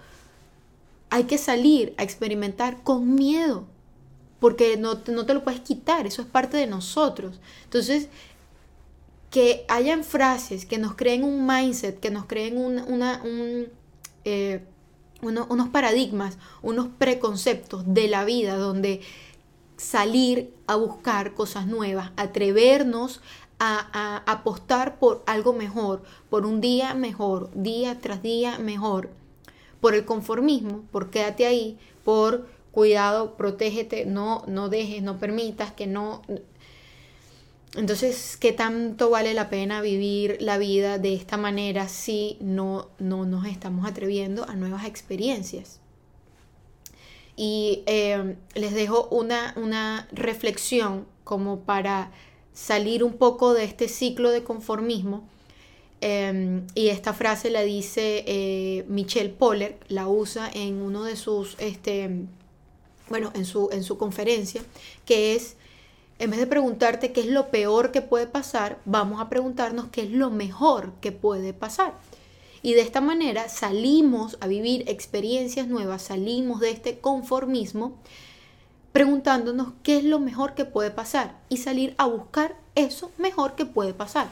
hay 1.10 1.24
que 1.24 1.38
salir 1.38 1.94
a 1.98 2.02
experimentar 2.02 2.82
con 2.82 3.14
miedo, 3.14 3.64
porque 4.40 4.76
no, 4.76 5.00
no 5.06 5.26
te 5.26 5.34
lo 5.34 5.44
puedes 5.44 5.60
quitar, 5.60 6.06
eso 6.06 6.22
es 6.22 6.28
parte 6.28 6.56
de 6.56 6.66
nosotros. 6.66 7.38
Entonces, 7.64 8.08
que 9.30 9.64
hayan 9.68 10.04
frases 10.04 10.66
que 10.66 10.78
nos 10.78 10.94
creen 10.94 11.24
un 11.24 11.46
mindset, 11.46 11.98
que 12.00 12.10
nos 12.10 12.26
creen 12.26 12.58
una, 12.58 13.22
eh, 14.24 14.64
unos 15.22 15.68
paradigmas, 15.68 16.36
unos 16.60 16.88
preconceptos 16.98 17.82
de 17.86 18.08
la 18.08 18.24
vida, 18.24 18.56
donde 18.56 19.00
salir 19.82 20.54
a 20.68 20.76
buscar 20.76 21.34
cosas 21.34 21.66
nuevas, 21.66 22.12
atrevernos 22.16 23.20
a, 23.58 24.22
apostar 24.26 24.98
por 24.98 25.22
algo 25.26 25.52
mejor, 25.52 26.02
por 26.30 26.46
un 26.46 26.60
día 26.60 26.94
mejor, 26.94 27.50
día 27.54 27.98
tras 28.00 28.22
día 28.22 28.58
mejor, 28.58 29.10
por 29.80 29.94
el 29.94 30.04
conformismo, 30.04 30.82
por 30.92 31.10
quédate 31.10 31.46
ahí, 31.46 31.78
por 32.04 32.46
cuidado, 32.70 33.36
protégete, 33.36 34.06
no, 34.06 34.44
no 34.46 34.68
dejes, 34.68 35.02
no 35.02 35.18
permitas 35.18 35.72
que 35.72 35.86
no... 35.86 36.22
Entonces, 37.74 38.36
¿qué 38.36 38.52
tanto 38.52 39.10
vale 39.10 39.32
la 39.32 39.48
pena 39.48 39.80
vivir 39.80 40.36
la 40.40 40.58
vida 40.58 40.98
de 40.98 41.14
esta 41.14 41.36
manera 41.36 41.88
si 41.88 42.36
no, 42.40 42.88
no 42.98 43.24
nos 43.24 43.46
estamos 43.46 43.86
atreviendo 43.86 44.48
a 44.48 44.54
nuevas 44.54 44.84
experiencias? 44.84 45.81
Y 47.36 47.82
eh, 47.86 48.36
les 48.54 48.74
dejo 48.74 49.08
una, 49.10 49.54
una 49.56 50.08
reflexión 50.12 51.06
como 51.24 51.60
para 51.60 52.10
salir 52.52 53.02
un 53.02 53.14
poco 53.14 53.54
de 53.54 53.64
este 53.64 53.88
ciclo 53.88 54.30
de 54.30 54.44
conformismo. 54.44 55.24
Em, 56.00 56.66
y 56.74 56.88
esta 56.88 57.14
frase 57.14 57.48
la 57.50 57.62
dice 57.62 58.24
eh, 58.26 58.84
Michelle 58.88 59.30
Poller, 59.30 59.78
la 59.88 60.08
usa 60.08 60.50
en 60.52 60.82
uno 60.82 61.04
de 61.04 61.14
sus, 61.14 61.54
este, 61.60 62.10
bueno, 63.08 63.30
en 63.34 63.44
su, 63.44 63.68
en 63.70 63.84
su 63.84 63.98
conferencia, 63.98 64.62
que 65.06 65.36
es, 65.36 65.56
en 66.18 66.30
vez 66.30 66.40
de 66.40 66.46
preguntarte 66.48 67.12
qué 67.12 67.20
es 67.20 67.28
lo 67.28 67.50
peor 67.50 67.92
que 67.92 68.02
puede 68.02 68.26
pasar, 68.26 68.80
vamos 68.84 69.20
a 69.20 69.28
preguntarnos 69.28 69.86
qué 69.92 70.02
es 70.02 70.10
lo 70.10 70.30
mejor 70.30 70.92
que 71.00 71.12
puede 71.12 71.52
pasar. 71.52 71.94
Y 72.62 72.74
de 72.74 72.82
esta 72.82 73.00
manera 73.00 73.48
salimos 73.48 74.38
a 74.40 74.46
vivir 74.46 74.88
experiencias 74.88 75.66
nuevas, 75.66 76.02
salimos 76.02 76.60
de 76.60 76.70
este 76.70 76.98
conformismo 77.00 77.96
preguntándonos 78.92 79.72
qué 79.82 79.96
es 79.98 80.04
lo 80.04 80.20
mejor 80.20 80.54
que 80.54 80.64
puede 80.64 80.90
pasar 80.90 81.38
y 81.48 81.56
salir 81.56 81.94
a 81.98 82.06
buscar 82.06 82.56
eso 82.74 83.10
mejor 83.18 83.54
que 83.54 83.66
puede 83.66 83.94
pasar. 83.94 84.28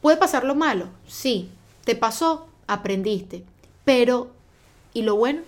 ¿Puede 0.00 0.16
pasar 0.16 0.44
lo 0.44 0.54
malo? 0.54 0.88
Sí. 1.06 1.48
¿Te 1.84 1.96
pasó? 1.96 2.46
Aprendiste. 2.66 3.44
Pero, 3.84 4.30
¿y 4.92 5.02
lo 5.02 5.16
bueno? 5.16 5.42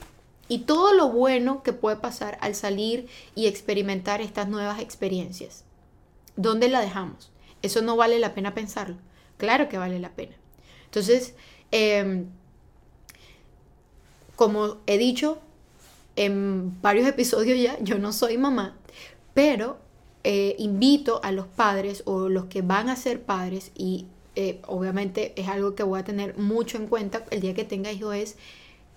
y 0.50 0.58
todo 0.58 0.92
lo 0.94 1.10
bueno 1.10 1.62
que 1.62 1.72
puede 1.72 1.96
pasar 1.96 2.36
al 2.40 2.56
salir 2.56 3.08
y 3.36 3.46
experimentar 3.46 4.20
estas 4.20 4.48
nuevas 4.48 4.80
experiencias. 4.80 5.62
¿Dónde 6.34 6.68
la 6.68 6.80
dejamos? 6.80 7.30
Eso 7.62 7.82
no 7.82 7.94
vale 7.94 8.18
la 8.18 8.34
pena 8.34 8.52
pensarlo. 8.52 8.96
Claro 9.38 9.68
que 9.68 9.78
vale 9.78 10.00
la 10.00 10.10
pena. 10.10 10.34
Entonces, 10.86 11.34
em, 11.70 12.26
como 14.36 14.78
he 14.86 14.98
dicho 14.98 15.38
en 16.16 16.80
varios 16.82 17.06
episodios 17.14 17.58
ya, 17.58 17.78
yo 17.80 17.98
no 17.98 18.12
soy 18.12 18.38
mamá, 18.38 18.76
pero 19.34 19.78
eh, 20.24 20.54
invito 20.58 21.20
a 21.22 21.32
los 21.32 21.46
padres 21.46 22.02
o 22.06 22.28
los 22.28 22.46
que 22.46 22.62
van 22.62 22.88
a 22.88 22.96
ser 22.96 23.22
padres 23.22 23.72
y 23.74 24.06
eh, 24.36 24.60
obviamente 24.66 25.32
es 25.36 25.48
algo 25.48 25.74
que 25.74 25.82
voy 25.82 26.00
a 26.00 26.04
tener 26.04 26.36
mucho 26.38 26.76
en 26.76 26.86
cuenta 26.86 27.24
el 27.30 27.40
día 27.40 27.54
que 27.54 27.64
tenga 27.64 27.90
hijos 27.90 28.14
es 28.14 28.36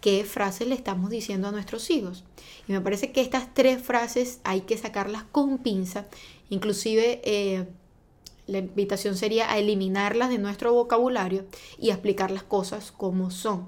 qué 0.03 0.25
frases 0.25 0.67
le 0.67 0.75
estamos 0.75 1.09
diciendo 1.09 1.47
a 1.47 1.51
nuestros 1.51 1.89
hijos. 1.89 2.25
Y 2.67 2.73
me 2.73 2.81
parece 2.81 3.13
que 3.13 3.21
estas 3.21 3.53
tres 3.53 3.81
frases 3.81 4.41
hay 4.43 4.62
que 4.62 4.77
sacarlas 4.77 5.23
con 5.23 5.59
pinza, 5.59 6.07
inclusive 6.49 7.21
eh, 7.23 7.65
la 8.47 8.60
invitación 8.60 9.15
sería 9.15 9.51
a 9.51 9.58
eliminarlas 9.58 10.29
de 10.29 10.38
nuestro 10.38 10.73
vocabulario 10.73 11.45
y 11.77 11.89
a 11.89 11.93
explicar 11.93 12.32
las 12.32 12.43
cosas 12.43 12.91
como 12.91 13.32
son, 13.32 13.67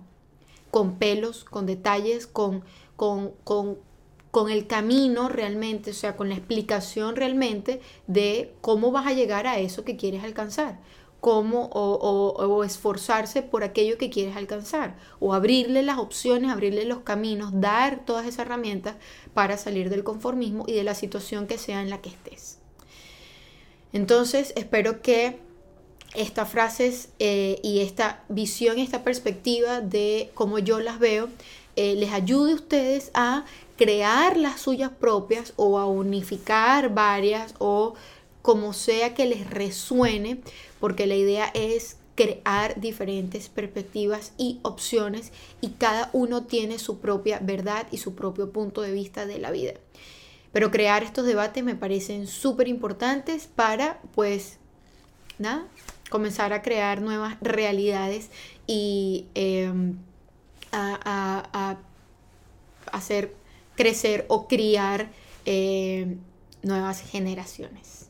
con 0.71 0.95
pelos, 0.95 1.43
con 1.43 1.65
detalles, 1.65 2.27
con, 2.27 2.63
con, 2.95 3.31
con, 3.43 3.77
con 4.31 4.49
el 4.49 4.67
camino 4.67 5.29
realmente, 5.29 5.91
o 5.91 5.93
sea, 5.93 6.17
con 6.17 6.29
la 6.29 6.35
explicación 6.35 7.15
realmente 7.15 7.81
de 8.07 8.53
cómo 8.61 8.91
vas 8.91 9.07
a 9.07 9.13
llegar 9.13 9.47
a 9.47 9.59
eso 9.59 9.83
que 9.85 9.95
quieres 9.95 10.23
alcanzar 10.23 10.79
cómo 11.25 11.71
o, 11.73 12.63
esforzarse 12.63 13.41
por 13.41 13.63
aquello 13.63 13.97
que 13.97 14.11
quieres 14.11 14.37
alcanzar 14.37 14.95
o 15.19 15.33
abrirle 15.33 15.81
las 15.81 15.97
opciones, 15.97 16.51
abrirle 16.51 16.85
los 16.85 16.99
caminos, 16.99 17.49
dar 17.51 18.05
todas 18.05 18.27
esas 18.27 18.45
herramientas 18.45 18.97
para 19.33 19.57
salir 19.57 19.89
del 19.89 20.03
conformismo 20.03 20.65
y 20.67 20.73
de 20.73 20.83
la 20.83 20.93
situación 20.93 21.47
que 21.47 21.57
sea 21.57 21.81
en 21.81 21.89
la 21.89 21.99
que 21.99 22.09
estés. 22.09 22.59
Entonces, 23.95 24.51
espero 24.57 25.01
que 25.01 25.37
estas 26.15 26.49
frases 26.49 27.07
eh, 27.19 27.61
y 27.63 27.79
esta 27.79 28.25
visión, 28.27 28.77
esta 28.77 29.05
perspectiva 29.05 29.79
de 29.79 30.31
cómo 30.33 30.59
yo 30.59 30.81
las 30.81 30.99
veo, 30.99 31.29
eh, 31.77 31.95
les 31.95 32.11
ayude 32.11 32.51
a 32.51 32.55
ustedes 32.55 33.09
a 33.13 33.45
crear 33.77 34.35
las 34.35 34.59
suyas 34.59 34.91
propias 34.91 35.53
o 35.55 35.79
a 35.79 35.85
unificar 35.85 36.93
varias 36.93 37.55
o 37.57 37.93
como 38.41 38.73
sea 38.73 39.13
que 39.13 39.27
les 39.27 39.49
resuene, 39.49 40.41
porque 40.81 41.07
la 41.07 41.15
idea 41.15 41.49
es 41.53 41.95
crear 42.15 42.77
diferentes 42.81 43.47
perspectivas 43.47 44.33
y 44.37 44.59
opciones 44.63 45.31
y 45.61 45.69
cada 45.69 46.09
uno 46.11 46.43
tiene 46.43 46.79
su 46.79 46.99
propia 46.99 47.39
verdad 47.39 47.87
y 47.91 47.99
su 47.99 48.13
propio 48.13 48.51
punto 48.51 48.81
de 48.81 48.91
vista 48.91 49.25
de 49.25 49.39
la 49.39 49.51
vida. 49.51 49.75
Pero 50.55 50.71
crear 50.71 51.03
estos 51.03 51.25
debates 51.25 51.61
me 51.65 51.75
parecen 51.75 52.27
súper 52.27 52.69
importantes 52.69 53.45
para, 53.45 53.99
pues, 54.13 54.57
nada, 55.37 55.67
comenzar 56.09 56.53
a 56.53 56.61
crear 56.61 57.01
nuevas 57.01 57.35
realidades 57.41 58.29
y 58.65 59.25
em, 59.35 59.97
a, 60.71 61.75
hacer 62.89 63.35
crecer 63.75 64.23
o 64.29 64.47
criar 64.47 65.11
em, 65.43 66.19
nuevas 66.63 67.01
generaciones. 67.01 68.07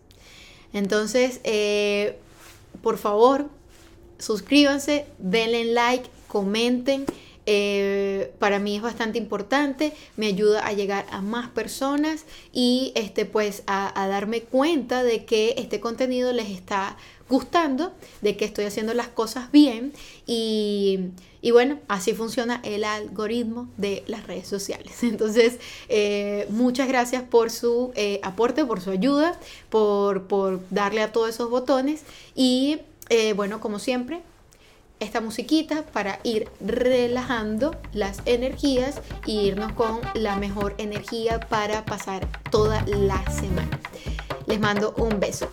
Entonces, 0.71 1.41
eh, 1.45 2.19
por 2.83 2.99
favor, 2.99 3.49
suscríbanse, 4.19 5.07
denle 5.17 5.65
like, 5.73 6.07
comenten. 6.27 7.05
Eh, 7.45 8.33
para 8.39 8.59
mí 8.59 8.75
es 8.75 8.81
bastante 8.81 9.17
importante, 9.17 9.93
me 10.17 10.27
ayuda 10.27 10.65
a 10.65 10.73
llegar 10.73 11.05
a 11.11 11.21
más 11.21 11.49
personas 11.49 12.25
y 12.51 12.91
este, 12.95 13.25
pues 13.25 13.63
a, 13.67 14.07
darme 14.07 14.41
cuenta 14.41 15.03
de 15.03 15.25
que 15.25 15.53
este 15.57 15.79
contenido 15.79 16.33
les 16.33 16.49
está 16.49 16.97
gustando, 17.29 17.93
de 18.21 18.35
que 18.37 18.45
estoy 18.45 18.65
haciendo 18.65 18.93
las 18.93 19.07
cosas 19.07 19.51
bien 19.51 19.93
y, 20.25 21.11
bueno, 21.51 21.79
así 21.87 22.13
funciona 22.13 22.59
el 22.63 22.83
algoritmo 22.83 23.69
de 23.77 24.03
las 24.07 24.25
redes 24.25 24.47
sociales. 24.47 24.91
Entonces, 25.03 25.59
eh, 25.89 26.47
muchas 26.49 26.87
gracias 26.87 27.23
por 27.23 27.51
su 27.51 27.91
eh, 27.95 28.19
aporte, 28.23 28.65
por 28.65 28.81
su 28.81 28.89
ayuda, 28.89 29.39
por, 29.69 30.27
por, 30.27 30.61
darle 30.71 31.01
a 31.01 31.11
todos 31.11 31.29
esos 31.29 31.49
botones 31.49 32.03
y 32.35 32.79
bueno, 33.35 33.61
como 33.61 33.77
siempre, 33.77 34.23
esta 34.99 35.21
musiquita 35.21 35.83
para 35.83 36.19
ir 36.23 36.49
relajando 36.59 37.75
las 37.93 38.21
energías 38.25 39.01
y 39.25 39.39
irnos 39.41 39.73
con 39.73 39.99
la 40.13 40.35
mejor 40.37 40.75
energía 40.77 41.39
para 41.39 41.85
pasar 41.85 42.27
toda 42.49 42.83
la 42.87 43.23
semana. 43.31 43.79
Les 44.45 44.59
mando 44.59 44.93
un 44.97 45.19
beso. 45.19 45.49